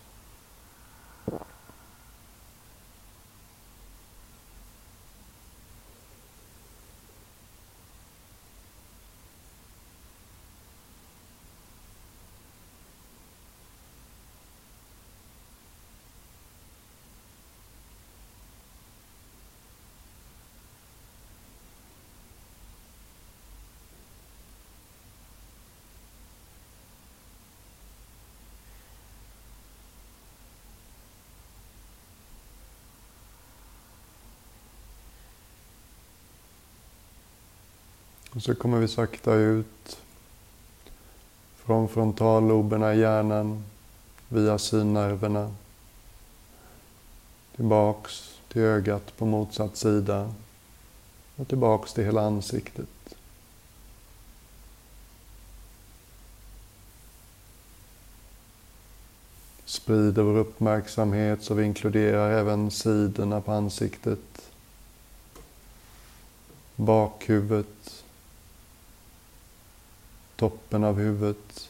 Så 38.47 38.55
kommer 38.55 38.79
vi 38.79 38.88
sakta 38.88 39.33
ut 39.33 39.97
från 41.55 41.89
frontalloberna 41.89 42.93
i 42.93 42.99
hjärnan 42.99 43.63
via 44.29 44.57
synnerverna 44.57 45.53
tillbaks 47.55 48.39
till 48.47 48.62
ögat 48.62 49.17
på 49.17 49.25
motsatt 49.25 49.77
sida 49.77 50.33
och 51.36 51.47
tillbaks 51.47 51.93
till 51.93 52.03
hela 52.03 52.21
ansiktet. 52.21 53.15
Sprider 59.65 60.23
vår 60.23 60.38
uppmärksamhet 60.38 61.43
så 61.43 61.53
vi 61.53 61.63
inkluderar 61.63 62.31
även 62.31 62.71
sidorna 62.71 63.41
på 63.41 63.51
ansiktet, 63.51 64.51
bakhuvudet, 66.75 67.96
toppen 70.38 70.84
av 70.84 70.95
huvudet. 70.95 71.69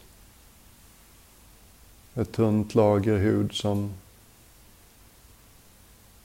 Ett 2.15 2.31
tunt 2.31 2.75
lager 2.75 3.17
hud 3.17 3.53
som 3.53 3.93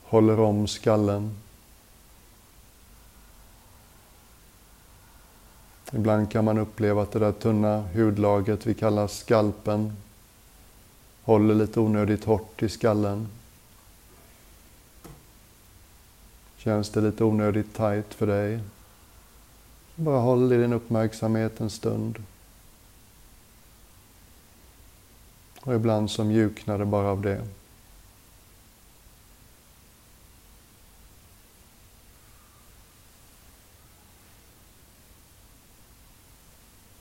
håller 0.03 0.41
om 0.41 0.67
skallen. 0.67 1.37
Ibland 5.93 6.31
kan 6.31 6.45
man 6.45 6.59
uppleva 6.59 7.03
att 7.03 7.13
det 7.13 7.19
där 7.19 7.33
tunna 7.33 7.83
hudlagret 7.83 8.67
vi 8.67 8.75
kallar 8.75 9.07
skalpen 9.07 9.97
håller 11.23 11.55
lite 11.55 11.81
onödigt 11.81 12.25
hårt 12.25 12.63
i 12.63 12.69
skallen. 12.69 13.29
Känns 16.57 16.91
det 16.91 17.01
lite 17.01 17.25
onödigt 17.25 17.75
tajt 17.75 18.15
för 18.15 18.27
dig? 18.27 18.61
Bara 19.95 20.21
håll 20.21 20.53
i 20.53 20.57
din 20.57 20.73
uppmärksamhet 20.73 21.61
en 21.61 21.71
stund. 21.71 22.23
Och 25.65 25.75
ibland 25.75 26.11
så 26.11 26.25
mjuknar 26.25 26.79
det 26.79 26.85
bara 26.85 27.09
av 27.09 27.23
det. 27.23 27.49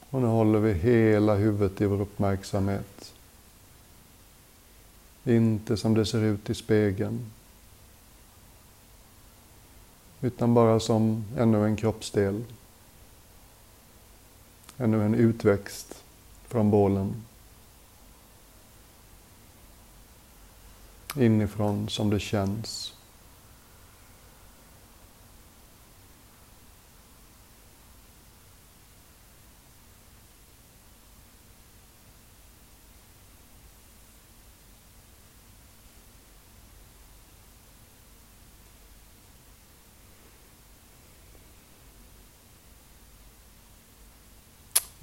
Och 0.10 0.21
nu 0.21 0.28
håller 0.28 0.60
vi 0.60 0.74
hela 0.74 1.36
huvudet 1.36 1.82
i 1.82 1.86
vår 1.86 2.02
uppmärksamhet. 2.02 3.13
Inte 5.24 5.78
som 5.78 5.93
det 5.93 6.06
ser 6.06 6.21
ut 6.21 6.50
i 6.50 6.56
spegeln. 6.56 7.32
Utan 10.21 10.54
bara 10.54 10.80
som 10.80 11.26
ännu 11.38 11.65
en 11.65 11.76
kroppsdel. 11.76 12.43
Ännu 14.78 15.06
en 15.06 15.15
utväxt 15.15 16.04
från 16.47 16.71
bålen. 16.71 17.24
Inifrån 21.15 21.89
som 21.89 22.10
det 22.10 22.19
känns. 22.19 22.93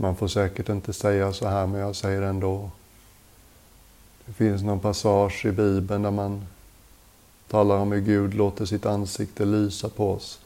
Man 0.00 0.16
får 0.16 0.28
säkert 0.28 0.68
inte 0.68 0.92
säga 0.92 1.32
så 1.32 1.48
här, 1.48 1.66
men 1.66 1.80
jag 1.80 1.96
säger 1.96 2.20
det 2.20 2.26
ändå. 2.26 2.70
Det 4.28 4.34
finns 4.34 4.62
någon 4.62 4.80
passage 4.80 5.46
i 5.46 5.52
Bibeln 5.52 6.02
där 6.02 6.10
man 6.10 6.46
talar 7.48 7.76
om 7.76 7.92
hur 7.92 8.00
Gud 8.00 8.34
låter 8.34 8.64
sitt 8.64 8.86
ansikte 8.86 9.44
lysa 9.44 9.88
på 9.88 10.12
oss. 10.12 10.40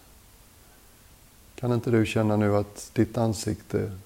Kan 1.55 1.73
inte 1.73 1.91
du 1.91 2.07
känna 2.07 2.37
nu 2.37 2.57
att 2.57 2.91
ditt 2.95 3.19
ansikte 3.19 3.99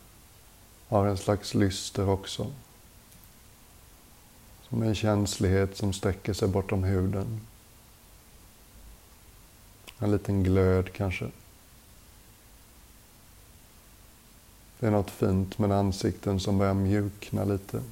har 0.89 1.07
en 1.07 1.17
slags 1.17 1.55
lyster 1.55 2.09
också? 2.09 2.53
Som 4.69 4.83
en 4.83 4.95
känslighet 4.95 5.77
som 5.77 5.93
sträcker 5.93 6.33
sig 6.33 6.49
bortom 6.49 6.85
huden. 6.85 7.41
En 9.99 10.11
liten 10.13 10.45
glöd 10.45 10.93
kanske. 10.93 11.31
Det 14.79 14.87
är 14.87 14.91
något 14.91 15.11
fint 15.11 15.59
med 15.59 15.73
ansikten 15.73 16.41
som 16.41 16.59
börjar 16.59 16.75
mjukna 16.75 17.45
lite. 17.45 17.83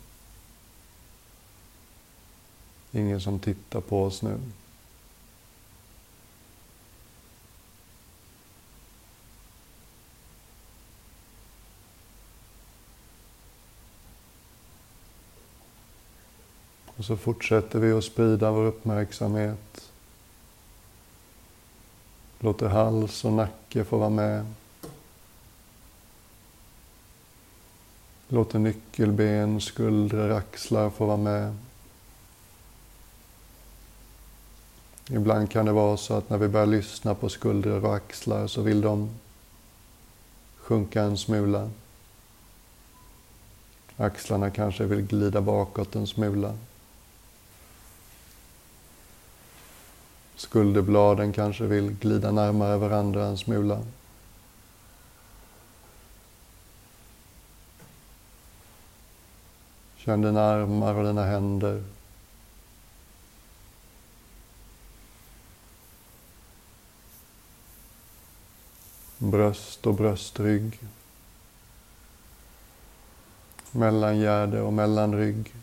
Ingen 2.95 3.21
som 3.21 3.39
tittar 3.39 3.81
på 3.81 4.05
oss 4.05 4.23
nu. 4.23 4.41
Och 16.97 17.05
så 17.05 17.17
fortsätter 17.17 17.79
vi 17.79 17.93
att 17.93 18.05
sprida 18.05 18.51
vår 18.51 18.65
uppmärksamhet. 18.65 19.91
Låter 22.39 22.69
hals 22.69 23.25
och 23.25 23.33
nacke 23.33 23.85
få 23.85 23.99
vara 23.99 24.11
med. 24.11 24.47
Låter 28.29 28.59
nyckelben, 28.59 29.61
skuldror, 29.61 30.31
axlar 30.31 30.91
få 30.91 31.07
vara 31.07 31.17
med. 31.17 31.57
Ibland 35.11 35.51
kan 35.51 35.67
det 35.67 35.73
vara 35.73 35.97
så 35.97 36.15
att 36.15 36.31
när 36.31 36.39
vi 36.39 36.49
börjar 36.49 36.67
lyssna 36.67 37.15
på 37.15 37.29
skuldror 37.29 37.85
och 37.85 37.97
axlar 37.97 38.47
så 38.47 38.63
vill 38.63 38.81
de 38.81 39.11
sjunka 40.59 41.03
en 41.03 41.19
smula. 41.19 41.71
Axlarna 43.97 44.51
kanske 44.51 44.85
vill 44.85 45.07
glida 45.07 45.41
bakåt 45.41 45.97
en 45.97 46.07
smula. 46.07 46.55
Skulderbladen 50.37 51.33
kanske 51.33 51.65
vill 51.65 51.91
glida 51.91 52.31
närmare 52.31 52.77
varandra 52.77 53.27
en 53.27 53.39
smula. 53.39 53.81
Känn 59.97 60.23
dina 60.23 60.43
armar 60.43 60.95
och 60.95 61.05
dina 61.05 61.25
händer. 61.25 61.83
Bröst 69.31 69.87
och 69.87 69.95
bröstrygg. 69.95 70.79
Mellangärde 73.71 74.61
och 74.61 74.73
mellanrygg. 74.73 75.55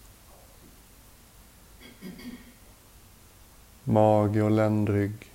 Mage 3.84 4.42
och 4.42 4.52
ländrygg. 4.52 5.32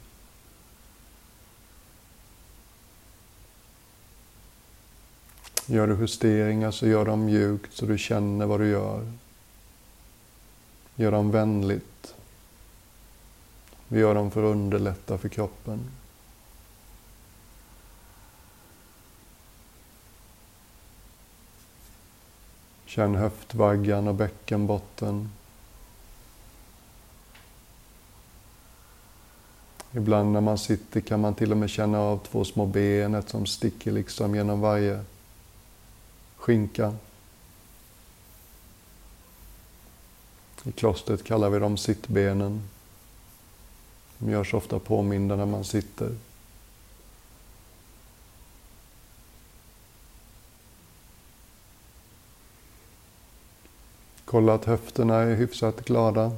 Gör 5.66 5.86
du 5.86 5.96
justeringar 6.00 6.70
så 6.70 6.86
gör 6.86 7.04
dem 7.04 7.24
mjukt 7.24 7.72
så 7.72 7.86
du 7.86 7.98
känner 7.98 8.46
vad 8.46 8.60
du 8.60 8.68
gör. 8.68 9.12
Gör 10.96 11.12
dem 11.12 11.30
vänligt. 11.30 12.14
Vi 13.88 14.00
gör 14.00 14.14
dem 14.14 14.30
för 14.30 14.42
att 14.42 14.50
underlätta 14.50 15.18
för 15.18 15.28
kroppen. 15.28 15.80
Känn 22.96 23.14
höftvaggan 23.14 24.08
och 24.08 24.14
bäckenbotten. 24.14 25.30
Ibland 29.92 30.32
när 30.32 30.40
man 30.40 30.58
sitter 30.58 31.00
kan 31.00 31.20
man 31.20 31.34
till 31.34 31.52
och 31.52 31.58
med 31.58 31.70
känna 31.70 32.00
av 32.00 32.18
två 32.18 32.44
små 32.44 32.66
benet 32.66 33.28
som 33.28 33.46
sticker 33.46 33.92
liksom 33.92 34.34
genom 34.34 34.60
varje 34.60 35.04
skinka. 36.36 36.94
I 40.64 40.72
klostret 40.72 41.24
kallar 41.24 41.50
vi 41.50 41.58
dem 41.58 41.76
sittbenen. 41.76 42.68
De 44.18 44.30
görs 44.30 44.54
ofta 44.54 44.78
påminda 44.78 45.36
när 45.36 45.46
man 45.46 45.64
sitter. 45.64 46.14
Kolla 54.26 54.54
att 54.54 54.64
höfterna 54.64 55.14
är 55.14 55.34
hyfsat 55.34 55.84
glada. 55.84 56.32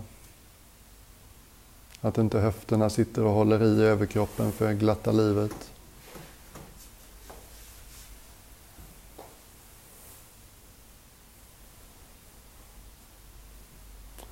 Att 2.00 2.18
inte 2.18 2.38
höfterna 2.38 2.90
sitter 2.90 3.24
och 3.24 3.32
håller 3.32 3.62
i 3.62 3.82
överkroppen 3.82 4.52
för 4.52 4.72
glatta 4.72 5.12
livet. 5.12 5.70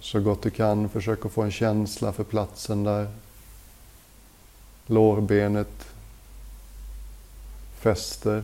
Så 0.00 0.20
gott 0.20 0.42
du 0.42 0.50
kan, 0.50 0.88
försök 0.88 1.26
att 1.26 1.32
få 1.32 1.42
en 1.42 1.50
känsla 1.50 2.12
för 2.12 2.24
platsen 2.24 2.84
där 2.84 3.10
lårbenet 4.86 5.86
fäster. 7.78 8.42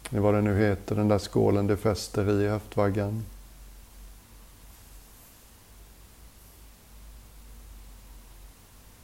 I 0.00 0.01
vad 0.20 0.34
det 0.34 0.40
nu 0.40 0.58
heter, 0.58 0.94
den 0.96 1.08
där 1.08 1.18
skålen 1.18 1.66
det 1.66 1.76
fäster 1.76 2.40
i 2.40 2.48
höftvaggan. 2.48 3.24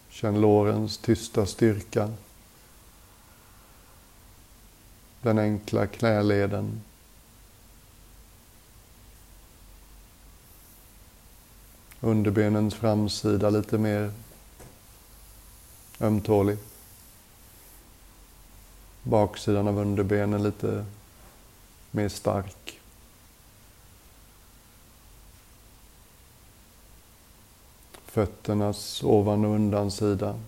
Känn 0.09 0.41
lårens 0.41 0.99
tysta 0.99 1.47
styrka. 1.47 2.13
Den 5.23 5.39
enkla 5.39 5.87
knäleden. 5.87 6.81
Underbenens 12.01 12.75
framsida 12.75 13.51
lite 13.51 13.79
mer 13.79 14.13
ömtålig. 16.01 16.59
Baksidan 19.03 19.69
av 19.69 19.79
underbenen 19.79 20.43
lite 20.43 20.85
mer 21.99 22.09
stark. 22.09 22.81
Fötternas 28.05 29.03
ovan 29.03 29.45
och 29.45 29.55
undansida. 29.55 30.41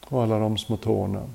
Och 0.00 0.22
alla 0.22 0.38
de 0.38 0.58
små 0.58 0.76
tårna. 0.76 1.30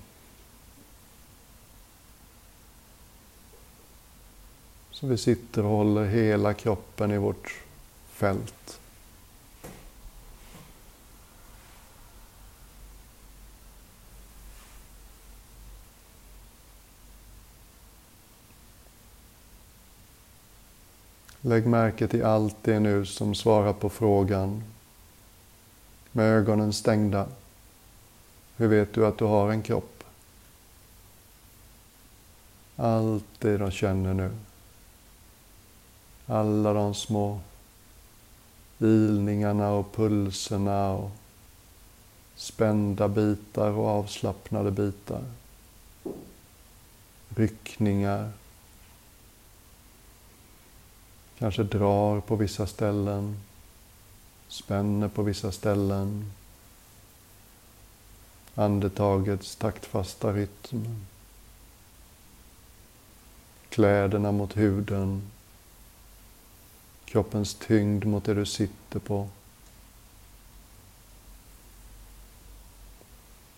Så 4.91 5.08
vi 5.08 5.17
sitter 5.17 5.63
och 5.63 5.71
håller 5.71 6.06
hela 6.06 6.54
kroppen 6.54 7.12
i 7.12 7.17
vårt 7.17 7.63
fält. 8.08 8.80
Lägg 21.45 21.67
märke 21.67 22.08
till 22.08 22.23
allt 22.23 22.55
det 22.62 22.79
nu 22.79 23.05
som 23.05 23.36
svarar 23.36 23.73
på 23.73 23.89
frågan 23.89 24.63
med 26.12 26.25
ögonen 26.25 26.73
stängda. 26.73 27.27
Hur 28.58 28.67
vet 28.67 28.93
du 28.93 29.05
att 29.05 29.17
du 29.17 29.25
har 29.25 29.51
en 29.51 29.62
kropp? 29.62 30.03
Allt 32.75 33.25
det 33.39 33.58
de 33.58 33.71
känner 33.71 34.13
nu. 34.13 34.31
Alla 36.25 36.73
de 36.73 36.93
små 36.93 37.39
ilningarna 38.79 39.71
och 39.71 39.95
pulserna 39.95 40.91
och 40.91 41.12
spända 42.36 43.08
bitar 43.08 43.71
och 43.71 43.88
avslappnade 43.88 44.71
bitar. 44.71 45.23
Ryckningar. 47.29 48.31
Kanske 51.39 51.63
drar 51.63 52.21
på 52.21 52.35
vissa 52.35 52.67
ställen, 52.67 53.39
spänner 54.47 55.07
på 55.07 55.23
vissa 55.23 55.51
ställen. 55.51 56.31
Andetagets 58.55 59.55
taktfasta 59.55 60.33
rytm. 60.33 61.05
Kläderna 63.69 64.31
mot 64.31 64.57
huden 64.57 65.31
kroppens 67.15 67.55
tyngd 67.55 68.05
mot 68.05 68.23
det 68.23 68.33
du 68.33 68.45
sitter 68.45 68.99
på. 68.99 69.29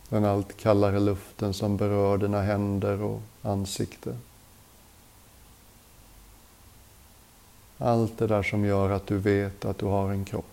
Den 0.09 0.25
allt 0.25 0.57
kallare 0.57 0.99
luften 0.99 1.53
som 1.53 1.77
berör 1.77 2.17
dina 2.17 2.41
händer 2.41 3.01
och 3.01 3.21
ansikte. 3.41 4.17
Allt 7.77 8.17
det 8.17 8.27
där 8.27 8.43
som 8.43 8.65
gör 8.65 8.89
att 8.89 9.07
du 9.07 9.17
vet 9.17 9.65
att 9.65 9.77
du 9.77 9.85
har 9.85 10.11
en 10.11 10.25
kropp. 10.25 10.45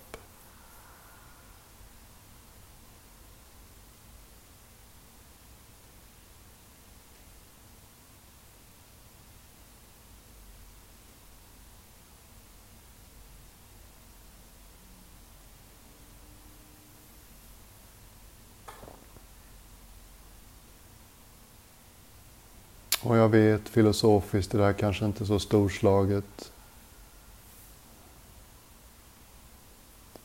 Och 23.02 23.16
jag 23.16 23.28
vet 23.28 23.68
filosofiskt, 23.68 24.52
det 24.52 24.58
där 24.58 24.72
kanske 24.72 25.04
inte 25.04 25.24
är 25.24 25.26
så 25.26 25.38
storslaget. 25.38 26.53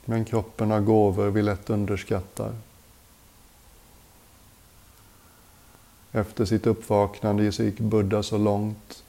Men 0.09 0.25
kroppen 0.25 0.71
har 0.71 0.79
gåvor 0.79 1.29
vi 1.29 1.41
lätt 1.41 1.69
underskattar. 1.69 2.55
Efter 6.11 6.45
sitt 6.45 6.67
uppvaknande 6.67 7.51
så 7.51 7.63
gick 7.63 7.79
Buddha 7.79 8.23
så 8.23 8.37
långt 8.37 9.03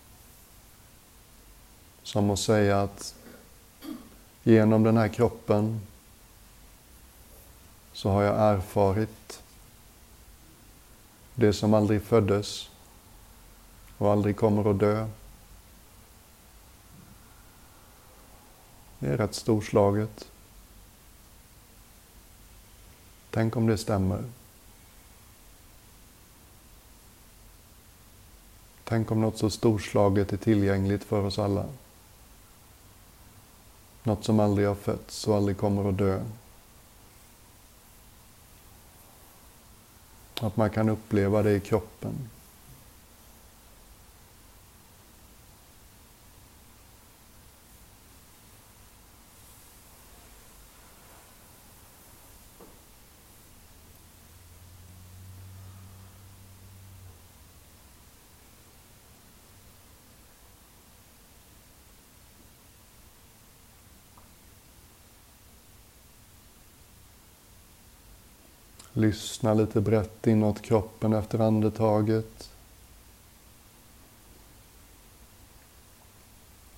som 2.03 2.31
att 2.31 2.39
säga 2.39 2.83
att 2.83 3.15
genom 4.43 4.83
den 4.83 4.97
här 4.97 5.09
kroppen 5.09 5.81
så 7.93 8.11
har 8.11 8.23
jag 8.23 8.55
erfarit 8.55 9.43
det 11.35 11.53
som 11.53 11.75
aldrig 11.75 12.03
föddes 12.03 12.71
och 13.99 14.13
aldrig 14.13 14.37
kommer 14.37 14.71
att 14.71 14.79
dö. 14.79 15.09
Det 18.99 19.07
är 19.07 19.17
rätt 19.17 19.35
storslaget. 19.35 20.30
Tänk 23.31 23.57
om 23.57 23.67
det 23.67 23.79
stämmer. 23.79 24.25
Tänk 28.85 29.11
om 29.11 29.21
något 29.21 29.39
så 29.39 29.51
storslaget 29.51 30.33
är 30.33 30.37
tillgängligt 30.37 31.05
för 31.05 31.25
oss 31.25 31.39
alla. 31.39 31.67
Något 34.03 34.25
som 34.25 34.41
aldrig 34.41 34.69
har 34.69 34.75
fötts 34.75 35.29
och 35.29 35.37
aldrig 35.37 35.57
kommer 35.57 35.89
att 35.89 35.99
dö. 35.99 36.23
Att 40.41 40.57
man 40.57 40.71
kan 40.71 40.89
uppleva 40.89 41.43
det 41.43 41.53
i 41.53 41.61
kroppen. 41.61 42.29
Lyssna 68.93 69.55
lite 69.55 69.81
brett 69.81 70.27
inåt 70.27 70.63
kroppen 70.63 71.13
efter 71.13 71.39
andetaget. 71.39 72.51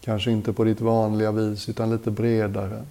Kanske 0.00 0.30
inte 0.30 0.52
på 0.52 0.64
ditt 0.64 0.80
vanliga 0.80 1.32
vis 1.32 1.68
utan 1.68 1.90
lite 1.90 2.10
bredare. 2.10 2.84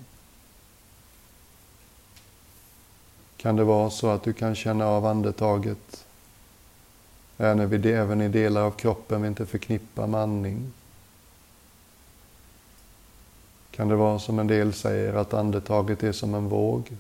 Kan 3.38 3.56
det 3.56 3.64
vara 3.64 3.90
så 3.90 4.10
att 4.10 4.24
du 4.24 4.34
kan 4.34 4.56
känna 4.56 4.88
av 4.88 5.06
andetaget 5.06 6.06
även 7.38 8.22
i 8.22 8.28
delar 8.28 8.62
av 8.62 8.72
kroppen 8.72 9.22
vi 9.22 9.28
inte 9.28 9.46
förknippar 9.46 10.08
med 10.08 10.22
andning? 10.22 10.74
Kan 13.72 13.88
det 13.88 13.96
vara 13.96 14.20
som 14.20 14.40
en 14.40 14.48
del 14.48 14.74
säger 14.74 15.14
att 15.14 15.34
andetaget 15.34 16.04
är 16.04 16.12
som 16.12 16.36
en 16.36 16.50
våg? 16.50 16.92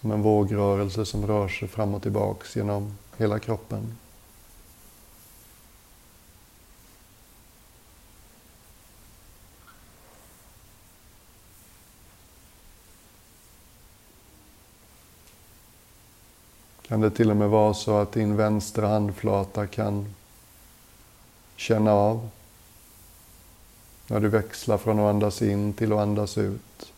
Som 0.00 0.10
en 0.10 0.22
vågrörelse 0.22 1.06
som 1.06 1.26
rör 1.26 1.48
sig 1.48 1.68
fram 1.68 1.94
och 1.94 2.02
tillbaks 2.02 2.56
genom 2.56 2.98
hela 3.16 3.38
kroppen. 3.38 3.96
Kan 16.82 17.00
det 17.00 17.10
till 17.10 17.30
och 17.30 17.36
med 17.36 17.50
vara 17.50 17.74
så 17.74 17.96
att 17.96 18.12
din 18.12 18.36
vänstra 18.36 18.88
handflata 18.88 19.66
kan 19.66 20.14
känna 21.56 21.92
av 21.92 22.28
när 24.06 24.20
du 24.20 24.28
växlar 24.28 24.78
från 24.78 24.98
att 25.00 25.10
andas 25.10 25.42
in 25.42 25.72
till 25.72 25.92
att 25.92 25.98
andas 25.98 26.38
ut. 26.38 26.92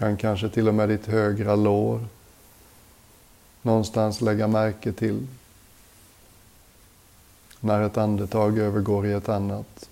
Kan 0.00 0.16
kanske 0.16 0.48
till 0.48 0.68
och 0.68 0.74
med 0.74 0.88
ditt 0.88 1.06
högra 1.06 1.56
lår 1.56 2.06
någonstans 3.62 4.20
lägga 4.20 4.48
märke 4.48 4.92
till 4.92 5.26
när 7.60 7.82
ett 7.82 7.96
andetag 7.96 8.58
övergår 8.58 9.06
i 9.06 9.12
ett 9.12 9.28
annat. 9.28 9.88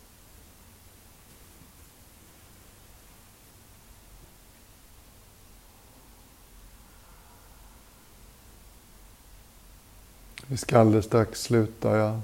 Vi 10.47 10.57
ska 10.57 10.79
alldeles 10.79 11.05
strax 11.05 11.42
sluta. 11.42 11.97
Jag 11.97 12.21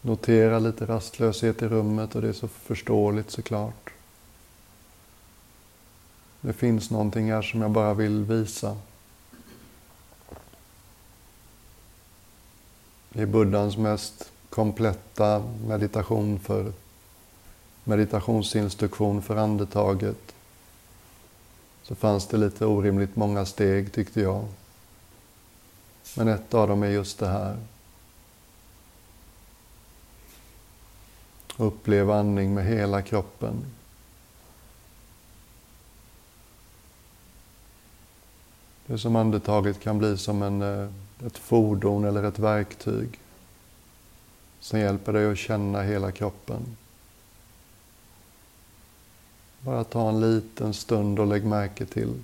noterar 0.00 0.60
lite 0.60 0.86
rastlöshet 0.86 1.62
i 1.62 1.68
rummet 1.68 2.14
och 2.14 2.22
det 2.22 2.28
är 2.28 2.32
så 2.32 2.48
förståeligt 2.48 3.30
såklart. 3.30 3.92
Det 6.40 6.52
finns 6.52 6.90
någonting 6.90 7.32
här 7.32 7.42
som 7.42 7.62
jag 7.62 7.70
bara 7.70 7.94
vill 7.94 8.24
visa. 8.24 8.76
I 13.12 13.26
buddhans 13.26 13.76
mest 13.76 14.32
kompletta 14.50 15.42
meditation 15.66 16.38
för 16.38 16.72
meditationsinstruktion 17.84 19.22
för 19.22 19.36
andetaget 19.36 20.34
så 21.82 21.94
fanns 21.94 22.26
det 22.26 22.36
lite 22.36 22.66
orimligt 22.66 23.16
många 23.16 23.46
steg 23.46 23.92
tyckte 23.92 24.20
jag. 24.20 24.44
Men 26.16 26.28
ett 26.28 26.54
av 26.54 26.68
dem 26.68 26.82
är 26.82 26.88
just 26.88 27.18
det 27.18 27.28
här. 27.28 27.56
Uppleva 31.56 32.18
andning 32.18 32.54
med 32.54 32.66
hela 32.66 33.02
kroppen. 33.02 33.64
Det 38.88 38.94
är 38.94 38.98
som 38.98 39.16
andetaget 39.16 39.80
kan 39.80 39.98
bli 39.98 40.16
som 40.16 40.42
en, 40.42 40.62
eh, 40.62 40.88
ett 41.26 41.38
fordon 41.38 42.04
eller 42.04 42.22
ett 42.22 42.38
verktyg 42.38 43.18
som 44.60 44.78
hjälper 44.78 45.12
dig 45.12 45.30
att 45.32 45.38
känna 45.38 45.82
hela 45.82 46.12
kroppen. 46.12 46.76
Bara 49.60 49.84
ta 49.84 50.08
en 50.08 50.20
liten 50.20 50.74
stund 50.74 51.18
och 51.18 51.26
lägg 51.26 51.44
märke 51.44 51.86
till 51.86 52.14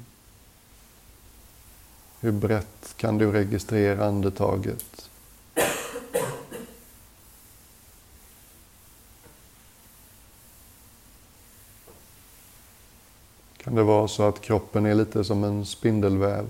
hur 2.20 2.33
brett 2.33 2.94
kan 2.96 3.18
du 3.18 3.33
registrera 3.33 4.07
andetaget? 4.07 5.11
Det 13.74 13.82
vara 13.82 14.08
så 14.08 14.22
att 14.22 14.40
kroppen 14.40 14.87
är 14.87 14.94
lite 14.94 15.24
som 15.24 15.44
en 15.44 15.66
spindelväv? 15.66 16.46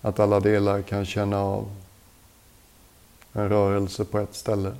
Att 0.00 0.20
alla 0.20 0.40
delar 0.40 0.82
kan 0.82 1.06
känna 1.06 1.40
av 1.40 1.68
en 3.32 3.48
rörelse 3.48 4.04
på 4.04 4.18
ett 4.18 4.34
ställe. 4.34 4.72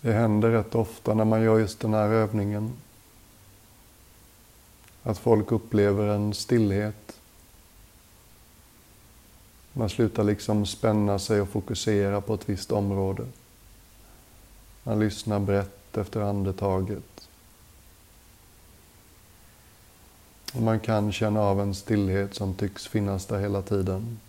Det 0.00 0.12
händer 0.12 0.50
rätt 0.50 0.74
ofta 0.74 1.14
när 1.14 1.24
man 1.24 1.42
gör 1.42 1.58
just 1.58 1.80
den 1.80 1.94
här 1.94 2.08
övningen. 2.08 2.72
Att 5.02 5.18
folk 5.18 5.52
upplever 5.52 6.08
en 6.08 6.34
stillhet. 6.34 7.20
Man 9.72 9.90
slutar 9.90 10.24
liksom 10.24 10.66
spänna 10.66 11.18
sig 11.18 11.40
och 11.40 11.48
fokusera 11.48 12.20
på 12.20 12.34
ett 12.34 12.48
visst 12.48 12.72
område. 12.72 13.26
Man 14.82 14.98
lyssnar 14.98 15.40
brett 15.40 15.96
efter 15.96 16.20
andetaget. 16.20 17.28
Och 20.54 20.62
man 20.62 20.80
kan 20.80 21.12
känna 21.12 21.40
av 21.40 21.60
en 21.60 21.74
stillhet 21.74 22.34
som 22.34 22.54
tycks 22.54 22.86
finnas 22.86 23.26
där 23.26 23.38
hela 23.38 23.62
tiden. 23.62 24.20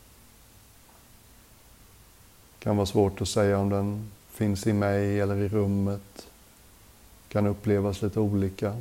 Det 2.60 2.64
kan 2.64 2.78
vara 2.78 2.86
svårt 2.86 3.22
att 3.22 3.30
säga 3.30 3.58
om 3.58 3.70
den 3.70 4.12
finns 4.32 4.68
i 4.68 4.74
mig 4.74 5.20
eller 5.20 5.38
i 5.38 5.50
rummet 5.50 6.28
kan 7.28 7.48
upplevas 7.48 8.02
lite 8.02 8.20
olika. 8.20 8.76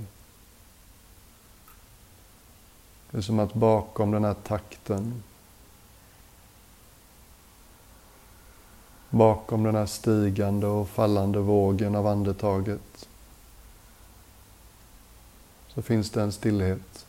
Det 3.11 3.19
är 3.19 3.23
som 3.23 3.39
att 3.39 3.55
bakom 3.55 4.11
den 4.11 4.25
här 4.25 4.35
takten, 4.35 5.23
bakom 9.11 9.63
den 9.63 9.75
här 9.75 9.87
stigande 9.87 10.67
och 10.67 10.89
fallande 10.89 11.39
vågen 11.39 11.95
av 11.95 12.07
andetaget, 12.07 13.09
så 15.69 15.83
finns 15.83 16.11
det 16.11 16.23
en 16.23 16.33
stillhet. 16.33 17.07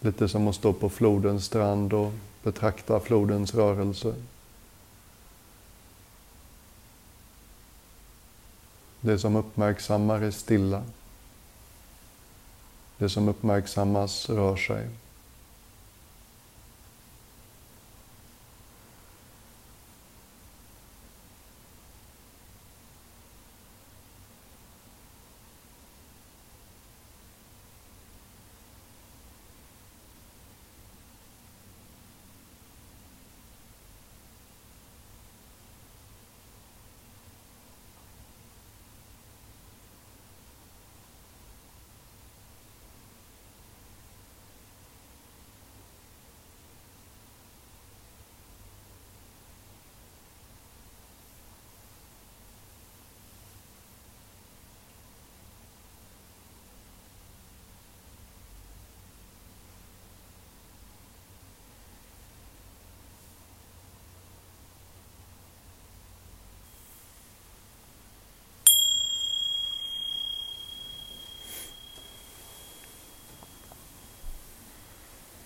Lite 0.00 0.28
som 0.28 0.48
att 0.48 0.54
stå 0.54 0.72
på 0.72 0.88
flodens 0.88 1.44
strand 1.44 1.92
och 1.92 2.12
betrakta 2.44 3.00
flodens 3.00 3.54
rörelse. 3.54 4.14
Det 9.00 9.18
som 9.18 9.36
uppmärksammar 9.36 10.22
är 10.22 10.30
stilla. 10.30 10.84
Det 12.98 13.08
som 13.08 13.28
uppmärksammas 13.28 14.30
rör 14.30 14.56
sig. 14.56 14.88